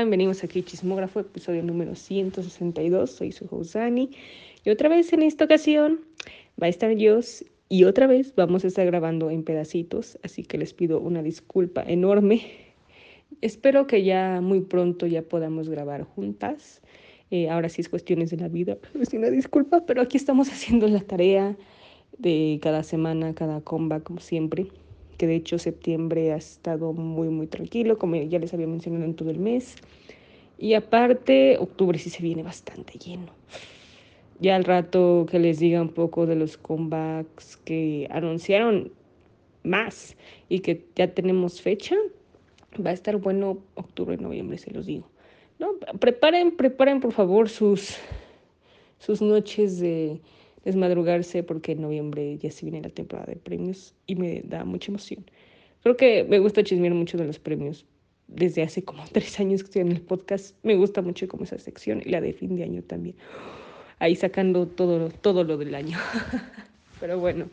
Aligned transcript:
hola, 0.00 0.08
venimos 0.08 0.42
aquí 0.44 0.62
Chismógrafo, 0.62 1.20
episodio 1.20 1.62
número 1.62 1.94
162, 1.94 3.10
soy 3.10 3.32
su 3.32 3.44
y 4.64 4.70
otra 4.70 4.88
vez 4.88 5.12
en 5.12 5.22
esta 5.22 5.44
ocasión 5.44 6.00
va 6.60 6.68
a 6.68 6.70
estar 6.70 6.94
Dios 6.96 7.44
y 7.68 7.84
otra 7.84 8.06
vez 8.06 8.34
vamos 8.34 8.64
a 8.64 8.68
estar 8.68 8.86
grabando 8.86 9.28
en 9.28 9.44
pedacitos, 9.44 10.18
así 10.22 10.42
que 10.42 10.56
les 10.56 10.72
pido 10.72 11.00
una 11.00 11.22
disculpa 11.22 11.82
enorme. 11.82 12.40
Espero 13.42 13.86
que 13.86 14.02
ya 14.02 14.40
muy 14.40 14.60
pronto 14.62 15.06
ya 15.06 15.20
podamos 15.20 15.68
grabar 15.68 16.04
juntas. 16.04 16.80
Eh, 17.30 17.50
ahora 17.50 17.68
sí 17.68 17.82
es 17.82 17.90
cuestiones 17.90 18.30
de 18.30 18.38
la 18.38 18.48
vida, 18.48 18.78
es 18.98 19.12
una 19.12 19.28
disculpa, 19.28 19.84
pero 19.84 20.00
aquí 20.00 20.16
estamos 20.16 20.48
haciendo 20.50 20.88
la 20.88 21.00
tarea 21.00 21.58
de 22.16 22.58
cada 22.62 22.82
semana, 22.84 23.34
cada 23.34 23.60
comba, 23.60 24.00
como 24.00 24.20
siempre 24.20 24.68
que 25.20 25.26
de 25.26 25.36
hecho 25.36 25.58
septiembre 25.58 26.32
ha 26.32 26.36
estado 26.36 26.94
muy, 26.94 27.28
muy 27.28 27.46
tranquilo, 27.46 27.98
como 27.98 28.16
ya 28.16 28.38
les 28.38 28.54
había 28.54 28.66
mencionado 28.66 29.04
en 29.04 29.12
todo 29.12 29.28
el 29.28 29.38
mes. 29.38 29.76
Y 30.56 30.72
aparte, 30.72 31.58
octubre 31.58 31.98
sí 31.98 32.08
se 32.08 32.22
viene 32.22 32.42
bastante 32.42 32.98
lleno. 32.98 33.30
Ya 34.38 34.56
al 34.56 34.64
rato 34.64 35.26
que 35.30 35.38
les 35.38 35.58
diga 35.58 35.82
un 35.82 35.90
poco 35.90 36.24
de 36.24 36.36
los 36.36 36.56
comebacks 36.56 37.58
que 37.58 38.08
anunciaron 38.10 38.92
más 39.62 40.16
y 40.48 40.60
que 40.60 40.86
ya 40.96 41.12
tenemos 41.12 41.60
fecha, 41.60 41.96
va 42.82 42.88
a 42.88 42.94
estar 42.94 43.18
bueno 43.18 43.58
octubre, 43.74 44.16
noviembre, 44.16 44.56
se 44.56 44.70
los 44.70 44.86
digo. 44.86 45.06
No, 45.58 45.74
preparen, 45.98 46.56
preparen 46.56 47.00
por 47.00 47.12
favor 47.12 47.50
sus, 47.50 47.98
sus 48.98 49.20
noches 49.20 49.80
de 49.80 50.22
desmadrugarse 50.64 51.42
porque 51.42 51.72
en 51.72 51.82
noviembre 51.82 52.36
ya 52.38 52.50
se 52.50 52.66
viene 52.66 52.82
la 52.82 52.90
temporada 52.90 53.32
de 53.32 53.36
premios 53.36 53.94
y 54.06 54.16
me 54.16 54.42
da 54.44 54.64
mucha 54.64 54.90
emoción. 54.90 55.24
Creo 55.82 55.96
que 55.96 56.24
me 56.24 56.38
gusta 56.38 56.62
chismear 56.62 56.94
mucho 56.94 57.16
de 57.16 57.24
los 57.24 57.38
premios. 57.38 57.86
Desde 58.28 58.62
hace 58.62 58.84
como 58.84 59.02
tres 59.12 59.40
años 59.40 59.62
que 59.62 59.66
estoy 59.66 59.82
en 59.82 59.92
el 59.92 60.00
podcast, 60.00 60.54
me 60.62 60.76
gusta 60.76 61.02
mucho 61.02 61.26
como 61.28 61.44
esa 61.44 61.58
sección 61.58 62.02
y 62.04 62.10
la 62.10 62.20
de 62.20 62.32
fin 62.32 62.56
de 62.56 62.64
año 62.64 62.82
también. 62.82 63.16
Ahí 63.98 64.16
sacando 64.16 64.66
todo, 64.66 65.10
todo 65.10 65.44
lo 65.44 65.56
del 65.56 65.74
año. 65.74 65.98
Pero 67.00 67.18
bueno, 67.18 67.48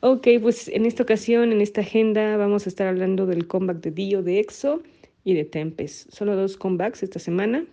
ok, 0.00 0.26
pues 0.40 0.68
en 0.68 0.86
esta 0.86 1.02
ocasión, 1.02 1.52
en 1.52 1.60
esta 1.60 1.82
agenda, 1.82 2.36
vamos 2.38 2.66
a 2.66 2.70
estar 2.70 2.86
hablando 2.86 3.26
del 3.26 3.46
comeback 3.46 3.80
de 3.80 3.90
Dio, 3.90 4.22
de 4.22 4.40
EXO 4.40 4.82
y 5.24 5.34
de 5.34 5.44
Tempest. 5.44 6.10
Solo 6.10 6.36
dos 6.36 6.56
comebacks 6.56 7.02
esta 7.02 7.18
semana, 7.18 7.66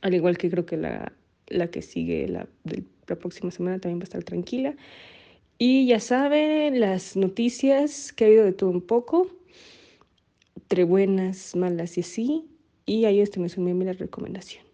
al 0.00 0.14
igual 0.14 0.38
que 0.38 0.50
creo 0.50 0.64
que 0.64 0.78
la, 0.78 1.12
la 1.48 1.70
que 1.70 1.82
sigue, 1.82 2.26
la 2.28 2.48
del 2.64 2.84
la 3.08 3.16
próxima 3.16 3.50
semana 3.50 3.78
también 3.78 3.98
va 3.98 4.02
a 4.02 4.04
estar 4.04 4.24
tranquila. 4.24 4.74
Y 5.58 5.86
ya 5.86 6.00
saben, 6.00 6.80
las 6.80 7.16
noticias 7.16 8.12
que 8.12 8.24
ha 8.24 8.26
habido 8.26 8.44
de 8.44 8.52
todo 8.52 8.70
un 8.70 8.80
poco, 8.80 9.28
entre 10.56 10.84
buenas, 10.84 11.54
malas 11.54 11.96
y 11.96 12.00
así. 12.00 12.44
Y 12.86 13.04
ahí 13.04 13.20
está 13.20 13.40
mi 13.40 13.84
la 13.84 13.92
recomendación. 13.92 14.64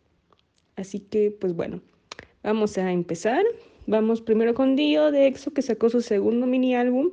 Así 0.77 1.01
que, 1.01 1.31
pues 1.31 1.55
bueno, 1.55 1.81
vamos 2.43 2.79
a 2.79 2.91
empezar. 2.91 3.45
Vamos 3.87 4.21
primero 4.21 4.55
con 4.55 4.77
Dio 4.77 5.11
de 5.11 5.27
EXO, 5.27 5.53
que 5.53 5.63
sacó 5.63 5.91
su 5.91 6.01
segundo 6.01 6.47
mini 6.47 6.75
álbum. 6.75 7.11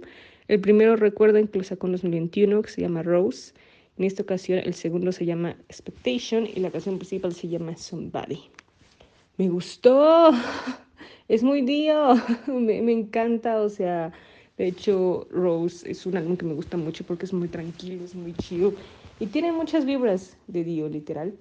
El 0.48 0.62
primero 0.62 0.96
recuerden 0.96 1.48
que 1.48 1.58
lo 1.60 1.64
sacó 1.64 1.88
en 1.88 1.94
2021, 1.94 2.62
que 2.62 2.70
se 2.70 2.82
llama 2.82 3.04
Rose. 3.04 3.54
En 3.98 4.06
esta 4.06 4.24
ocasión 4.24 4.60
el 4.60 4.74
segundo 4.74 5.12
se 5.12 5.26
llama 5.26 5.58
Expectation 5.70 6.46
y 6.46 6.60
la 6.60 6.72
canción 6.72 6.98
principal 6.98 7.34
se 7.34 7.48
llama 7.48 7.76
Somebody. 7.76 8.40
Me 9.38 9.50
gustó. 9.50 10.32
es 11.28 11.44
muy 11.44 11.62
Dio, 11.62 12.16
me, 12.48 12.82
me, 12.82 12.92
encanta, 12.92 13.62
o 13.62 13.70
sea, 13.70 14.14
de 14.58 14.68
hecho 14.68 15.28
Rose 15.30 15.90
es 15.90 16.06
un 16.06 16.18
álbum 16.18 16.38
que 16.38 16.46
me 16.46 16.54
gusta 16.54 16.78
mucho 16.78 17.04
porque 17.06 17.26
es 17.26 17.34
muy 17.34 17.48
tranquilo, 17.48 18.04
es 18.04 18.16
muy 18.16 18.34
chido 18.34 18.74
y 19.20 19.28
tiene 19.28 19.52
muchas 19.52 19.86
vibras 19.86 20.38
de 20.48 20.64
Dio, 20.64 20.88
literal. 20.90 21.34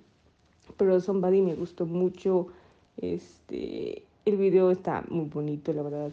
Pero 0.78 0.98
Somebody 1.00 1.42
me 1.42 1.54
gustó 1.54 1.84
mucho, 1.84 2.48
este, 2.96 4.02
el 4.24 4.36
video 4.36 4.70
está 4.70 5.04
muy 5.08 5.26
bonito, 5.26 5.72
la 5.72 5.82
verdad. 5.82 6.10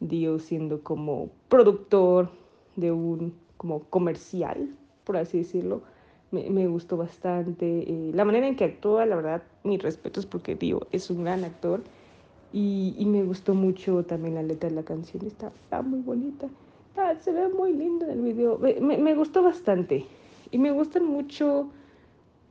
Dio 0.00 0.38
siendo 0.38 0.82
como 0.82 1.28
productor 1.48 2.30
de 2.76 2.92
un 2.92 3.34
como 3.56 3.80
comercial, 3.84 4.74
por 5.04 5.16
así 5.16 5.38
decirlo. 5.38 5.82
Me, 6.30 6.48
me 6.48 6.66
gustó 6.66 6.96
bastante. 6.96 7.84
Eh, 7.86 8.10
la 8.14 8.24
manera 8.24 8.48
en 8.48 8.56
que 8.56 8.64
actúa, 8.64 9.04
la 9.04 9.16
verdad, 9.16 9.42
mis 9.64 9.82
respetos 9.82 10.24
porque 10.24 10.54
Dio 10.56 10.86
es 10.92 11.10
un 11.10 11.24
gran 11.24 11.44
actor 11.44 11.82
y, 12.52 13.04
me 13.06 13.22
gustó 13.22 13.54
mucho 13.54 14.04
también 14.04 14.34
la 14.34 14.42
letra 14.42 14.68
de 14.68 14.74
la 14.74 14.82
canción, 14.82 15.24
está, 15.26 15.48
está 15.48 15.82
muy 15.82 16.00
bonita, 16.00 16.48
se 17.20 17.32
ve 17.32 17.48
muy 17.48 17.72
lindo 17.72 18.04
en 18.04 18.10
el 18.10 18.20
video, 18.20 18.58
me, 18.58 18.98
me, 18.98 19.14
gustó 19.14 19.42
bastante. 19.42 20.04
Y 20.50 20.58
me 20.58 20.70
gustan 20.70 21.06
mucho, 21.06 21.70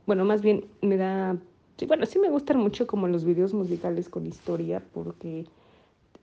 bueno, 0.06 0.24
más 0.24 0.42
bien 0.42 0.64
me 0.80 0.96
da, 0.96 1.36
sí, 1.76 1.86
bueno, 1.86 2.06
sí 2.06 2.18
me 2.18 2.30
gustan 2.30 2.58
mucho 2.58 2.86
como 2.86 3.06
los 3.06 3.24
videos 3.24 3.54
musicales 3.54 4.08
con 4.08 4.26
historia, 4.26 4.82
porque 4.92 5.46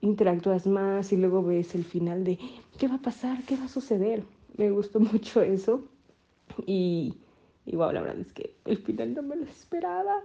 interactúas 0.02 0.66
más 0.66 1.12
y 1.12 1.16
luego 1.16 1.42
ves 1.42 1.74
el 1.74 1.84
final 1.84 2.24
de 2.24 2.38
qué 2.78 2.88
va 2.88 2.96
a 2.96 3.02
pasar, 3.02 3.42
qué 3.44 3.56
va 3.56 3.64
a 3.64 3.68
suceder. 3.68 4.24
Me 4.56 4.70
gustó 4.70 5.00
mucho 5.00 5.42
eso. 5.42 5.82
Y, 6.66 7.14
y 7.66 7.76
wow, 7.76 7.92
la 7.92 8.02
verdad 8.02 8.20
es 8.20 8.32
que 8.32 8.54
el 8.64 8.78
final 8.78 9.14
no 9.14 9.22
me 9.22 9.36
lo 9.36 9.44
esperaba. 9.44 10.16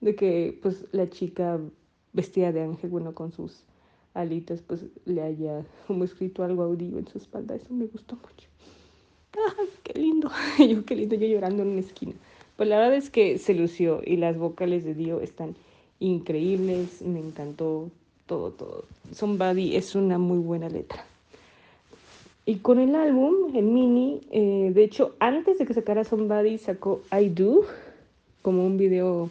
De 0.00 0.14
que 0.14 0.58
pues 0.62 0.86
la 0.92 1.10
chica 1.10 1.58
vestida 2.18 2.50
de 2.50 2.62
ángel, 2.62 2.90
bueno, 2.90 3.14
con 3.14 3.30
sus 3.30 3.62
alitas, 4.12 4.60
pues 4.66 4.80
le 5.04 5.22
haya 5.22 5.64
como 5.86 6.02
escrito 6.02 6.42
algo 6.42 6.64
audio 6.64 6.98
en 6.98 7.06
su 7.06 7.18
espalda. 7.18 7.54
Eso 7.54 7.72
me 7.72 7.86
gustó 7.86 8.16
mucho. 8.16 8.48
¡Ay, 9.56 9.68
qué 9.84 10.00
lindo! 10.00 10.28
yo, 10.58 10.84
qué 10.84 10.96
lindo, 10.96 11.14
yo 11.14 11.28
llorando 11.28 11.62
en 11.62 11.68
una 11.68 11.80
esquina. 11.80 12.14
Pues 12.56 12.68
la 12.68 12.78
verdad 12.78 12.96
es 12.96 13.08
que 13.08 13.38
se 13.38 13.54
lució 13.54 14.00
y 14.04 14.16
las 14.16 14.36
vocales 14.36 14.84
de 14.84 14.94
Dio 14.94 15.20
están 15.20 15.54
increíbles. 16.00 17.02
Me 17.02 17.20
encantó 17.20 17.88
todo, 18.26 18.50
todo. 18.50 18.84
Somebody 19.12 19.76
es 19.76 19.94
una 19.94 20.18
muy 20.18 20.38
buena 20.38 20.68
letra. 20.68 21.04
Y 22.46 22.56
con 22.56 22.80
el 22.80 22.96
álbum, 22.96 23.54
el 23.54 23.66
mini, 23.66 24.22
eh, 24.32 24.72
de 24.74 24.82
hecho, 24.82 25.14
antes 25.20 25.58
de 25.58 25.66
que 25.66 25.74
sacara 25.74 26.02
Somebody, 26.02 26.58
sacó 26.58 27.02
I 27.12 27.28
Do, 27.28 27.62
como 28.42 28.66
un 28.66 28.76
video 28.76 29.30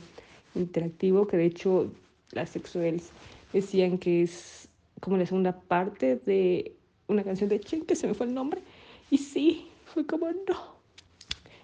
interactivo 0.55 1.27
que 1.27 1.35
de 1.35 1.45
hecho 1.45 1.87
las 2.31 2.49
sexuales 2.49 3.09
decían 3.53 3.97
que 3.97 4.23
es 4.23 4.67
como 4.99 5.17
la 5.17 5.25
segunda 5.25 5.59
parte 5.59 6.15
de 6.25 6.75
una 7.07 7.23
canción 7.23 7.49
de 7.49 7.59
Chen, 7.59 7.85
que 7.85 7.95
se 7.95 8.07
me 8.07 8.13
fue 8.13 8.25
el 8.25 8.33
nombre. 8.33 8.61
Y 9.09 9.17
sí, 9.17 9.67
fue 9.85 10.05
como 10.05 10.27
no. 10.27 10.77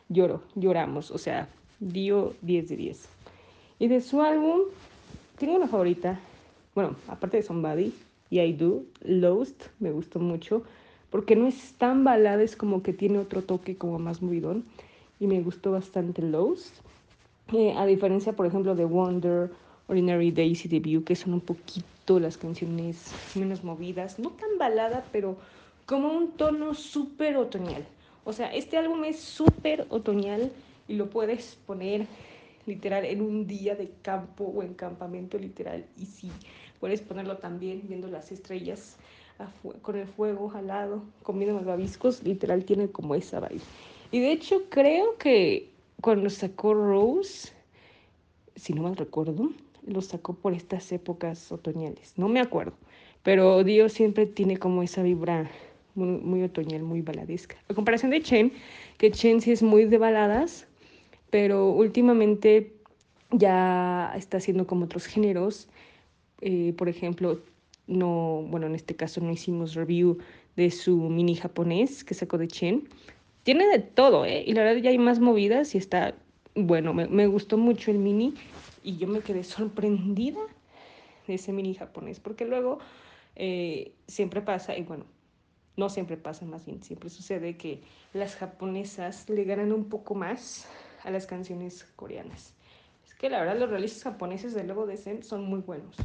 Lloro, 0.10 0.44
lloramos, 0.56 1.12
o 1.12 1.18
sea, 1.18 1.50
dio 1.80 2.34
10 2.42 2.70
de 2.70 2.78
10. 2.78 3.10
Y 3.80 3.88
de 3.88 4.02
su 4.02 4.22
álbum, 4.22 4.62
tengo 5.38 5.56
una 5.56 5.68
favorita, 5.68 6.20
bueno, 6.76 6.96
aparte 7.08 7.38
de 7.38 7.44
Somebody 7.44 7.94
y 8.30 8.40
I 8.40 8.54
Do, 8.54 8.84
Lost, 9.02 9.66
me 9.80 9.92
gustó 9.92 10.20
mucho, 10.20 10.64
porque 11.10 11.36
no 11.36 11.48
es 11.48 11.74
tan 11.74 12.04
balada, 12.04 12.44
es 12.44 12.56
como 12.56 12.84
que 12.84 12.94
tiene 12.94 13.20
otro 13.20 13.42
toque 13.42 13.76
como 13.76 14.00
más 14.00 14.22
movidón, 14.22 14.64
y 15.20 15.28
me 15.28 15.42
gustó 15.42 15.72
bastante 15.72 16.22
Lost. 16.22 16.76
Eh, 17.52 17.74
a 17.76 17.86
diferencia, 17.86 18.34
por 18.34 18.46
ejemplo, 18.46 18.76
de 18.76 18.86
Wonder 18.86 19.52
Ordinary 19.88 20.32
Days 20.32 20.66
y 20.66 20.70
Debut, 20.70 21.04
que 21.04 21.16
son 21.16 21.34
un 21.34 21.42
poquito 21.42 22.20
las 22.20 22.38
canciones 22.38 23.12
menos 23.36 23.64
movidas, 23.64 24.20
no 24.20 24.30
tan 24.32 24.58
balada, 24.58 25.06
pero 25.12 25.38
como 25.86 26.14
un 26.14 26.32
tono 26.32 26.74
súper 26.74 27.38
otoñal. 27.38 27.86
O 28.24 28.34
sea, 28.34 28.54
este 28.54 28.78
álbum 28.78 29.04
es 29.04 29.20
súper 29.20 29.86
otoñal 29.90 30.52
y 30.88 30.96
lo 30.96 31.10
puedes 31.10 31.58
poner 31.66 32.08
literal 32.66 33.06
en 33.06 33.22
un 33.22 33.46
día 33.46 33.76
de 33.76 33.92
campo 34.02 34.46
o 34.46 34.64
en 34.64 34.74
campamento 34.74 35.38
literal. 35.38 35.86
Y 35.98 36.06
sí, 36.06 36.32
puedes 36.80 37.02
ponerlo 37.02 37.38
también 37.38 37.82
viendo 37.88 38.08
las 38.08 38.32
estrellas 38.32 38.98
con 39.82 39.98
el 39.98 40.08
fuego 40.08 40.52
al 40.56 40.68
lado, 40.68 41.04
comiendo 41.24 41.60
babiscos, 41.62 42.24
literal 42.24 42.64
tiene 42.64 42.88
como 42.90 43.16
esa 43.16 43.40
vibe. 43.40 43.62
Y 44.12 44.20
de 44.20 44.32
hecho 44.32 44.64
creo 44.70 45.18
que 45.18 45.70
cuando 46.02 46.30
sacó 46.30 46.74
Rose, 46.74 47.52
si 48.56 48.74
no 48.74 48.84
mal 48.84 48.96
recuerdo, 48.96 49.50
lo 49.86 50.02
sacó 50.02 50.34
por 50.34 50.54
estas 50.54 50.92
épocas 50.92 51.52
otoñales. 51.52 52.14
No 52.18 52.28
me 52.30 52.40
acuerdo, 52.40 52.74
pero 53.24 53.64
Dios 53.64 53.94
siempre 53.94 54.26
tiene 54.26 54.58
como 54.58 54.84
esa 54.84 55.04
vibra 55.04 55.50
muy, 55.96 56.44
otoñal, 56.44 56.84
muy 56.84 57.02
baladesca. 57.02 57.56
A 57.70 57.74
comparación 57.74 58.12
de 58.12 58.22
Chen, 58.22 58.52
que 58.98 59.12
Chen 59.12 59.42
sí 59.42 59.52
es 59.52 59.62
muy 59.62 59.86
de 59.86 59.98
baladas, 59.98 60.68
pero 61.30 61.70
últimamente 61.70 62.74
ya 63.32 64.14
está 64.16 64.38
haciendo 64.38 64.66
como 64.66 64.86
otros 64.86 65.06
géneros. 65.06 65.68
Eh, 66.42 66.74
por 66.78 66.90
ejemplo, 66.90 67.40
no, 67.88 68.46
bueno, 68.50 68.68
en 68.68 68.76
este 68.76 68.96
caso 68.96 69.22
no 69.22 69.32
hicimos 69.32 69.76
review 69.76 70.18
de 70.56 70.72
su 70.72 70.98
mini 70.98 71.36
japonés 71.36 72.04
que 72.04 72.14
sacó 72.14 72.38
de 72.38 72.48
Chen. 72.48 72.88
Tiene 73.44 73.68
de 73.68 73.80
todo, 73.80 74.26
¿eh? 74.26 74.44
Y 74.48 74.54
la 74.54 74.64
verdad 74.64 74.82
ya 74.82 74.90
hay 74.90 74.98
más 74.98 75.20
movidas 75.20 75.76
y 75.76 75.78
está, 75.78 76.16
bueno, 76.56 76.94
me, 76.94 77.08
me 77.08 77.28
gustó 77.28 77.58
mucho 77.58 77.92
el 77.92 77.98
mini 77.98 78.34
y 78.84 78.98
yo 78.98 79.08
me 79.08 79.22
quedé 79.22 79.44
sorprendida 79.44 80.42
de 81.28 81.36
ese 81.36 81.54
mini 81.54 81.74
japonés, 81.74 82.20
porque 82.20 82.46
luego 82.46 82.80
eh, 83.36 83.94
siempre 84.08 84.42
pasa, 84.42 84.78
y 84.78 84.84
bueno, 84.84 85.06
no 85.76 85.90
siempre 85.90 86.18
pasa, 86.18 86.46
más 86.46 86.66
bien 86.66 86.84
siempre 86.84 87.10
sucede 87.10 87.58
que 87.58 87.82
las 88.14 88.36
japonesas 88.36 89.30
le 89.30 89.44
ganan 89.44 89.72
un 89.72 89.86
poco 89.86 90.16
más 90.16 90.68
a 91.04 91.12
las 91.12 91.26
canciones 91.26 91.84
coreanas. 91.96 92.54
que 93.20 93.30
la 93.30 93.40
verdad 93.40 93.58
los 93.58 93.70
realistas 93.70 94.04
japoneses 94.04 94.54
de 94.54 94.66
luego 94.66 94.86
de 94.86 94.98
Zen 94.98 95.24
son 95.24 95.46
muy 95.46 95.62
buenos. 95.62 95.96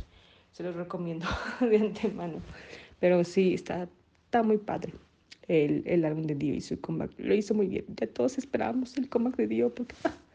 Se 0.52 0.62
los 0.62 0.76
recomiendo 0.76 1.26
de 1.60 1.76
antemano. 1.76 2.40
Pero 3.00 3.24
sí, 3.24 3.54
está, 3.54 3.88
está 4.24 4.42
muy 4.42 4.58
padre 4.58 4.92
el, 5.48 5.82
el 5.86 6.04
álbum 6.04 6.24
de 6.24 6.36
Dio 6.36 6.54
y 6.54 6.60
su 6.60 6.81
comeback. 6.81 7.12
Lo 7.19 7.34
hizo 7.34 7.54
muy 7.54 7.66
bien. 7.66 7.84
Ya 7.96 8.06
todos 8.06 8.38
esperábamos 8.38 8.96
el 8.96 9.08
comeback 9.08 9.36
de 9.36 9.48
Dio 9.48 9.74
porque 9.74 9.94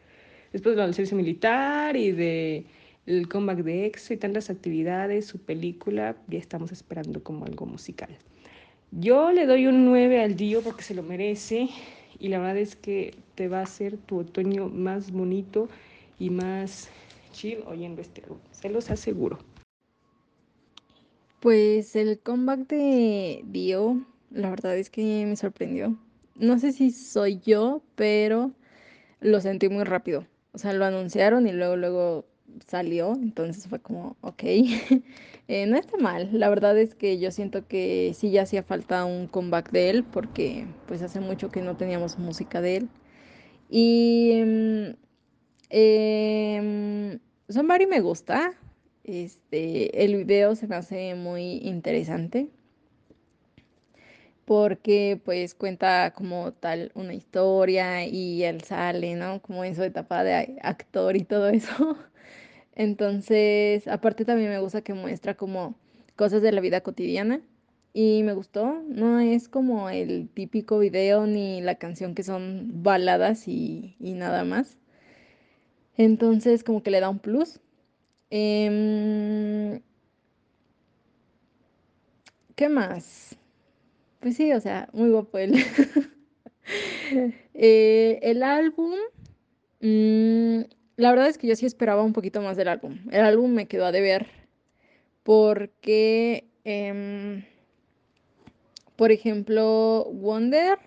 después 0.54 0.76
del 0.76 0.94
servicio 0.94 1.16
militar 1.16 1.96
y 1.96 2.12
de 2.12 2.64
el 3.06 3.28
comeback 3.28 3.64
de 3.64 3.86
EXO 3.86 4.14
y 4.14 4.16
tantas 4.16 4.50
actividades, 4.50 5.26
su 5.26 5.40
película, 5.40 6.16
ya 6.28 6.38
estamos 6.38 6.70
esperando 6.70 7.24
como 7.24 7.44
algo 7.44 7.66
musical. 7.66 8.16
Yo 8.92 9.32
le 9.32 9.46
doy 9.46 9.66
un 9.66 9.84
9 9.84 10.22
al 10.22 10.36
Dio 10.36 10.62
porque 10.62 10.84
se 10.84 10.94
lo 10.94 11.02
merece 11.02 11.68
y 12.20 12.28
la 12.28 12.38
verdad 12.38 12.58
es 12.58 12.76
que 12.76 13.16
te 13.34 13.48
va 13.48 13.58
a 13.58 13.62
hacer 13.64 13.96
tu 13.96 14.20
otoño 14.20 14.68
más 14.68 15.10
bonito 15.10 15.68
y 16.20 16.30
más 16.30 16.88
chill 17.32 17.58
oyendo 17.66 18.00
este 18.00 18.22
álbum, 18.22 18.38
se 18.52 18.70
los 18.70 18.90
aseguro. 18.92 19.40
Pues 21.40 21.96
el 21.96 22.20
comeback 22.20 22.68
de 22.68 23.42
Dio, 23.46 24.06
la 24.30 24.50
verdad 24.50 24.78
es 24.78 24.88
que 24.88 25.26
me 25.26 25.34
sorprendió. 25.34 25.98
No 26.36 26.60
sé 26.60 26.70
si 26.70 26.92
soy 26.92 27.40
yo, 27.40 27.82
pero 27.96 28.52
lo 29.20 29.40
sentí 29.40 29.68
muy 29.68 29.82
rápido. 29.82 30.24
O 30.54 30.58
sea, 30.58 30.72
lo 30.72 30.84
anunciaron 30.84 31.46
y 31.46 31.52
luego, 31.52 31.76
luego 31.76 32.26
salió, 32.66 33.14
entonces 33.14 33.66
fue 33.66 33.80
como, 33.80 34.16
ok, 34.20 34.42
eh, 35.48 35.66
no 35.66 35.76
está 35.76 35.98
mal. 35.98 36.30
La 36.32 36.48
verdad 36.48 36.78
es 36.78 36.94
que 36.94 37.18
yo 37.18 37.30
siento 37.30 37.66
que 37.66 38.12
sí 38.16 38.30
ya 38.30 38.42
hacía 38.42 38.62
falta 38.62 39.04
un 39.04 39.26
comeback 39.26 39.70
de 39.72 39.90
él, 39.90 40.04
porque 40.04 40.66
pues 40.86 41.02
hace 41.02 41.20
mucho 41.20 41.50
que 41.50 41.60
no 41.60 41.76
teníamos 41.76 42.18
música 42.18 42.60
de 42.60 42.76
él. 42.76 42.88
Y 43.68 44.94
eh, 45.70 47.18
Somebody 47.48 47.86
me 47.86 48.00
gusta, 48.00 48.52
este, 49.02 50.04
el 50.04 50.16
video 50.16 50.54
se 50.54 50.68
me 50.68 50.76
hace 50.76 51.14
muy 51.14 51.58
interesante 51.58 52.48
porque 54.44 55.20
pues 55.24 55.54
cuenta 55.54 56.12
como 56.14 56.52
tal 56.52 56.92
una 56.94 57.14
historia 57.14 58.06
y 58.06 58.44
él 58.44 58.62
sale, 58.62 59.14
¿no? 59.16 59.40
Como 59.42 59.64
en 59.64 59.74
su 59.76 59.82
etapa 59.82 60.24
de 60.24 60.58
actor 60.62 61.16
y 61.16 61.24
todo 61.24 61.48
eso. 61.48 61.96
Entonces, 62.74 63.88
aparte 63.88 64.24
también 64.24 64.50
me 64.50 64.58
gusta 64.60 64.82
que 64.82 64.94
muestra 64.94 65.34
como 65.36 65.76
cosas 66.16 66.42
de 66.42 66.52
la 66.52 66.60
vida 66.60 66.82
cotidiana 66.82 67.40
y 67.92 68.22
me 68.24 68.34
gustó. 68.34 68.82
No 68.88 69.20
es 69.20 69.48
como 69.48 69.90
el 69.90 70.28
típico 70.28 70.78
video 70.78 71.26
ni 71.26 71.60
la 71.62 71.76
canción 71.76 72.14
que 72.14 72.24
son 72.24 72.82
baladas 72.82 73.48
y, 73.48 73.96
y 74.00 74.12
nada 74.14 74.44
más. 74.44 74.78
Entonces, 75.96 76.64
como 76.64 76.82
que 76.82 76.90
le 76.90 77.00
da 77.00 77.08
un 77.08 77.18
plus. 77.20 77.60
Em, 78.30 79.80
¿qué 82.56 82.68
más? 82.68 83.36
Pues 84.24 84.36
sí, 84.38 84.50
o 84.54 84.60
sea, 84.60 84.88
muy 84.94 85.10
guapo 85.10 85.36
él. 85.36 85.52
Eh, 87.52 88.20
el 88.22 88.42
álbum, 88.42 88.94
mm, 89.80 90.60
la 90.96 91.10
verdad 91.10 91.28
es 91.28 91.36
que 91.36 91.46
yo 91.46 91.54
sí 91.54 91.66
esperaba 91.66 92.02
un 92.02 92.14
poquito 92.14 92.40
más 92.40 92.56
del 92.56 92.68
álbum. 92.68 92.98
El 93.12 93.20
álbum 93.20 93.52
me 93.52 93.68
quedó 93.68 93.84
a 93.84 93.92
deber 93.92 94.26
porque, 95.22 96.48
em, 96.64 97.44
por 98.96 99.12
ejemplo, 99.12 100.08
Wonder, 100.10 100.78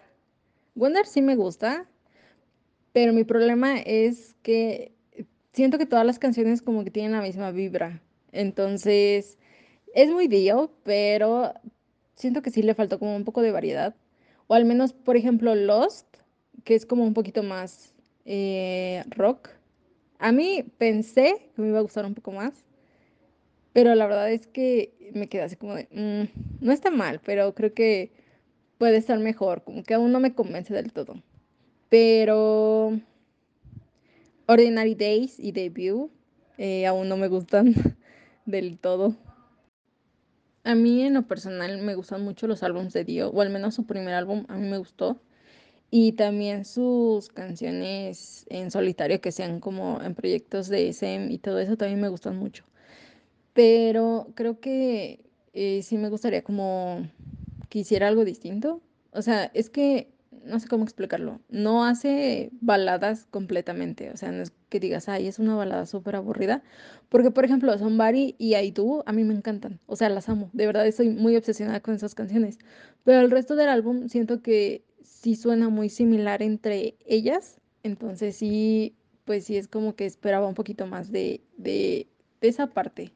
Wonder 0.74 1.06
sí 1.06 1.22
me 1.22 1.36
gusta, 1.36 1.88
pero 2.92 3.14
mi 3.14 3.24
problema 3.24 3.80
es 3.80 4.36
que 4.42 4.94
siento 5.54 5.78
que 5.78 5.86
todas 5.86 6.08
las 6.08 6.18
canciones 6.18 6.64
como 6.64 6.84
que 6.84 6.92
tienen 6.92 7.12
la 7.12 7.22
misma 7.22 7.52
vibra. 7.52 8.02
Entonces, 8.32 9.38
es 9.94 10.10
muy 10.10 10.28
Dio, 10.28 10.72
pero 10.84 11.54
siento 12.18 12.42
que 12.42 12.52
sí 12.52 12.62
le 12.62 12.74
faltó 12.74 13.00
como 13.00 13.16
un 13.16 13.24
poco 13.24 13.42
de 13.42 13.52
variedad. 13.52 13.96
O 14.48 14.56
al 14.56 14.66
menos, 14.66 14.94
por 14.94 15.16
ejemplo, 15.16 15.56
Lost, 15.56 16.18
que 16.64 16.76
es 16.76 16.86
como 16.86 17.04
un 17.06 17.14
poquito 17.14 17.44
más 17.44 17.94
eh, 18.26 19.04
rock. 19.10 19.50
A 20.20 20.32
mí 20.32 20.66
pensé 20.78 21.50
que 21.56 21.62
me 21.62 21.70
iba 21.70 21.80
a 21.80 21.84
gustar 21.84 22.06
un 22.06 22.16
poco 22.16 22.32
más, 22.32 22.66
pero 23.72 23.94
la 23.96 24.08
verdad 24.08 24.32
es 24.32 24.48
que 24.48 25.12
me 25.14 25.30
quedé 25.30 25.44
así 25.44 25.56
como 25.56 25.76
de, 25.76 25.88
mm, 25.92 26.66
no 26.66 26.72
está 26.72 26.90
mal, 26.90 27.22
pero 27.24 27.54
creo 27.54 27.74
que 27.74 28.12
puede 28.80 28.98
estar 28.98 29.20
mejor, 29.20 29.64
como 29.64 29.84
que 29.84 29.94
aún 29.94 30.12
no 30.12 30.20
me 30.20 30.34
convence 30.34 30.74
del 30.74 30.92
todo. 30.92 31.22
Pero 31.90 33.00
Ordinary 34.48 34.96
Days 34.96 35.40
y 35.40 35.52
Debut 35.52 36.12
eh, 36.58 36.88
aún 36.88 37.08
no 37.10 37.18
me 37.18 37.28
gustan 37.28 37.74
del 38.46 38.80
todo. 38.80 39.16
A 40.68 40.76
mí 40.76 41.02
en 41.02 41.14
lo 41.14 41.26
personal 41.26 41.78
me 41.78 41.96
gustan 41.96 42.26
mucho 42.26 42.46
los 42.46 42.62
álbumes 42.62 42.92
de 42.92 43.06
Dio, 43.06 43.30
o 43.30 43.40
al 43.40 43.50
menos 43.50 43.74
su 43.74 43.86
primer 43.86 44.14
álbum 44.14 44.44
a 44.50 44.58
mí 44.58 44.68
me 44.68 44.78
gustó. 44.78 45.18
Y 45.90 46.12
también 46.14 46.66
sus 46.66 47.30
canciones 47.30 48.46
en 48.50 48.70
solitario 48.70 49.22
que 49.22 49.32
sean 49.32 49.62
como 49.62 50.02
en 50.02 50.14
proyectos 50.14 50.68
de 50.68 50.90
SM 50.90 51.32
y 51.32 51.38
todo 51.38 51.60
eso 51.60 51.78
también 51.78 52.02
me 52.02 52.10
gustan 52.10 52.36
mucho. 52.36 52.66
Pero 53.54 54.28
creo 54.36 54.60
que 54.60 55.22
eh, 55.54 55.84
sí 55.84 55.98
me 55.98 56.10
gustaría 56.10 56.44
como 56.44 57.08
que 57.70 57.80
hiciera 57.80 58.10
algo 58.10 58.26
distinto. 58.26 58.82
O 59.14 59.22
sea, 59.22 59.46
es 59.54 59.70
que 59.70 60.12
no 60.44 60.60
sé 60.60 60.68
cómo 60.68 60.84
explicarlo, 60.84 61.40
no 61.50 61.86
hace 61.86 62.50
baladas 62.60 63.26
completamente, 63.26 64.12
o 64.12 64.18
sea, 64.18 64.32
no 64.34 64.44
es 64.44 64.52
que 64.70 64.80
digas, 64.80 65.10
ay, 65.10 65.28
es 65.28 65.40
una 65.40 65.56
balada 65.56 65.86
súper 65.86 66.16
aburrida, 66.16 66.64
porque 67.10 67.32
por 67.32 67.46
ejemplo, 67.46 67.78
Somebody 67.78 68.36
y 68.38 68.72
Do 68.72 69.04
a 69.06 69.14
mí 69.14 69.24
me 69.24 69.34
encantan, 69.34 69.80
o 69.86 69.96
sea, 69.96 70.10
las 70.10 70.30
amo, 70.30 70.50
de 70.54 70.66
verdad 70.66 70.86
estoy 70.88 71.10
muy 71.10 71.36
obsesionada 71.36 71.80
con 71.80 71.96
esas 71.96 72.16
canciones, 72.16 72.60
pero 73.04 73.22
el 73.22 73.32
resto 73.32 73.56
del 73.56 73.70
álbum 73.70 74.10
siento 74.10 74.42
que 74.42 74.84
sí 75.04 75.36
suena 75.36 75.70
muy 75.70 75.90
similar 75.90 76.42
entre 76.42 76.96
ellas, 77.06 77.60
entonces 77.84 78.36
sí, 78.36 78.96
pues 79.26 79.46
sí 79.46 79.58
es 79.58 79.68
como 79.68 79.96
que 79.96 80.06
esperaba 80.06 80.48
un 80.48 80.56
poquito 80.56 80.86
más 80.86 81.12
de, 81.12 81.42
de, 81.58 82.08
esa 82.42 82.68
parte, 82.68 83.14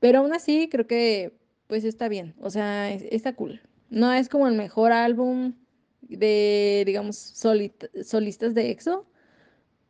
pero 0.00 0.20
aún 0.20 0.32
así 0.32 0.68
creo 0.70 0.86
que 0.86 1.34
pues 1.66 1.84
está 1.84 2.08
bien, 2.08 2.34
o 2.40 2.50
sea, 2.50 2.90
está 2.92 3.34
cool. 3.34 3.60
No 3.90 4.12
es 4.12 4.28
como 4.28 4.48
el 4.48 4.56
mejor 4.56 4.92
álbum, 4.92 5.54
de, 6.02 6.82
digamos, 6.86 7.16
solistas 7.16 8.54
de 8.54 8.70
EXO, 8.70 9.06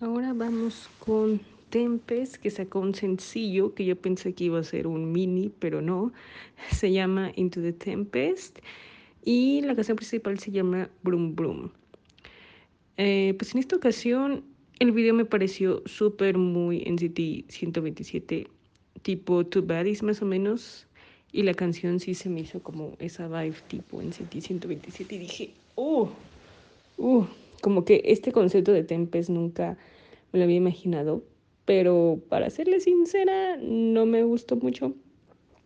Ahora 0.00 0.32
vamos 0.34 0.90
con 0.98 1.40
Tempest, 1.70 2.36
que 2.36 2.50
sacó 2.50 2.80
un 2.80 2.94
sencillo 2.94 3.74
que 3.74 3.86
yo 3.86 3.96
pensé 3.96 4.34
que 4.34 4.44
iba 4.44 4.60
a 4.60 4.64
ser 4.64 4.86
un 4.86 5.10
mini, 5.10 5.50
pero 5.58 5.80
no. 5.80 6.12
Se 6.70 6.92
llama 6.92 7.32
Into 7.36 7.62
the 7.62 7.72
Tempest 7.72 8.58
y 9.24 9.62
la 9.62 9.74
canción 9.74 9.96
principal 9.96 10.38
se 10.38 10.50
llama 10.50 10.90
Broom 11.02 11.34
Broom. 11.34 11.70
Eh, 12.98 13.34
pues 13.38 13.54
en 13.54 13.60
esta 13.60 13.76
ocasión 13.76 14.44
el 14.80 14.92
video 14.92 15.12
me 15.12 15.26
pareció 15.26 15.82
súper 15.84 16.38
muy 16.38 16.80
NCT 16.80 17.50
127, 17.50 18.46
tipo 19.02 19.44
Two 19.44 19.62
Baddies 19.62 20.02
más 20.02 20.22
o 20.22 20.24
menos. 20.24 20.86
Y 21.32 21.42
la 21.42 21.54
canción 21.54 22.00
sí 22.00 22.14
se 22.14 22.28
me 22.30 22.40
hizo 22.40 22.60
como 22.60 22.96
esa 22.98 23.28
vibe 23.28 23.56
tipo 23.68 24.02
NCT 24.02 24.40
127. 24.40 25.14
Y 25.14 25.18
dije, 25.18 25.50
oh, 25.74 26.08
uh, 26.96 27.24
como 27.60 27.84
que 27.84 28.02
este 28.06 28.32
concepto 28.32 28.72
de 28.72 28.82
Tempest 28.82 29.28
nunca 29.28 29.76
me 30.32 30.38
lo 30.38 30.44
había 30.46 30.56
imaginado. 30.56 31.22
pero 31.66 32.18
para 32.28 32.50
serle 32.50 32.80
sincera, 32.80 33.58
no 33.58 34.06
me 34.06 34.24
gustó 34.24 34.56
mucho. 34.56 34.94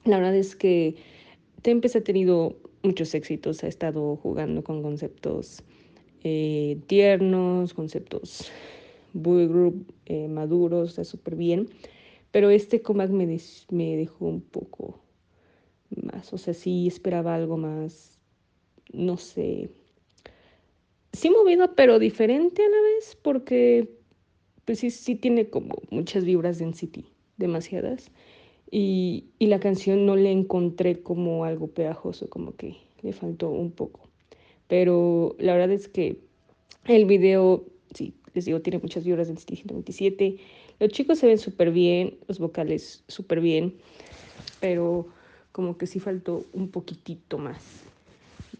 La 0.04 0.18
verdad 0.18 0.34
es 0.34 0.56
que 0.56 0.96
Tempest 1.62 1.96
ha 1.96 2.02
tenido 2.02 2.56
muchos 2.82 3.14
éxitos, 3.14 3.62
ha 3.62 3.68
estado 3.68 4.16
jugando 4.16 4.62
con 4.64 4.82
conceptos 4.82 5.62
eh, 6.24 6.76
tiernos, 6.88 7.72
conceptos 7.72 8.50
boy 9.14 9.46
group 9.48 9.94
eh, 10.04 10.28
maduros, 10.28 10.90
está 10.90 11.04
súper 11.04 11.36
bien, 11.36 11.68
pero 12.30 12.50
este 12.50 12.82
comeback 12.82 13.10
me, 13.10 13.38
me 13.70 13.96
dejó 13.96 14.26
un 14.26 14.42
poco 14.42 15.00
más, 16.02 16.32
o 16.32 16.38
sea, 16.38 16.52
sí 16.52 16.86
esperaba 16.86 17.34
algo 17.34 17.56
más, 17.56 18.18
no 18.92 19.16
sé, 19.16 19.70
sí 21.12 21.30
movido, 21.30 21.74
pero 21.74 21.98
diferente 21.98 22.62
a 22.62 22.68
la 22.68 22.80
vez, 22.82 23.16
porque 23.22 23.88
pues 24.64 24.80
sí, 24.80 24.90
sí 24.90 25.14
tiene 25.14 25.48
como 25.48 25.76
muchas 25.90 26.24
vibras 26.24 26.58
de 26.58 26.66
NCT, 26.66 26.98
demasiadas. 27.36 28.10
Y, 28.70 29.26
y, 29.38 29.46
la 29.46 29.60
canción 29.60 30.04
no 30.04 30.16
le 30.16 30.32
encontré 30.32 31.00
como 31.02 31.44
algo 31.44 31.68
pegajoso, 31.68 32.28
como 32.28 32.56
que 32.56 32.76
le 33.02 33.12
faltó 33.12 33.50
un 33.50 33.70
poco. 33.70 34.08
Pero 34.66 35.36
la 35.38 35.52
verdad 35.52 35.70
es 35.70 35.86
que 35.86 36.18
el 36.86 37.04
video, 37.04 37.66
sí, 37.94 38.14
les 38.34 38.44
digo, 38.44 38.60
tiene 38.60 38.78
muchas 38.78 39.04
vibras 39.04 39.28
de 39.28 39.34
NCT 39.34 39.54
127. 39.54 40.36
Los 40.80 40.90
chicos 40.90 41.18
se 41.18 41.26
ven 41.26 41.38
súper 41.38 41.70
bien, 41.70 42.18
los 42.28 42.38
vocales 42.38 43.04
súper 43.08 43.40
bien, 43.40 43.74
pero 44.60 45.06
como 45.52 45.78
que 45.78 45.86
sí 45.86 46.00
faltó 46.00 46.44
un 46.52 46.68
poquitito 46.68 47.38
más 47.38 47.84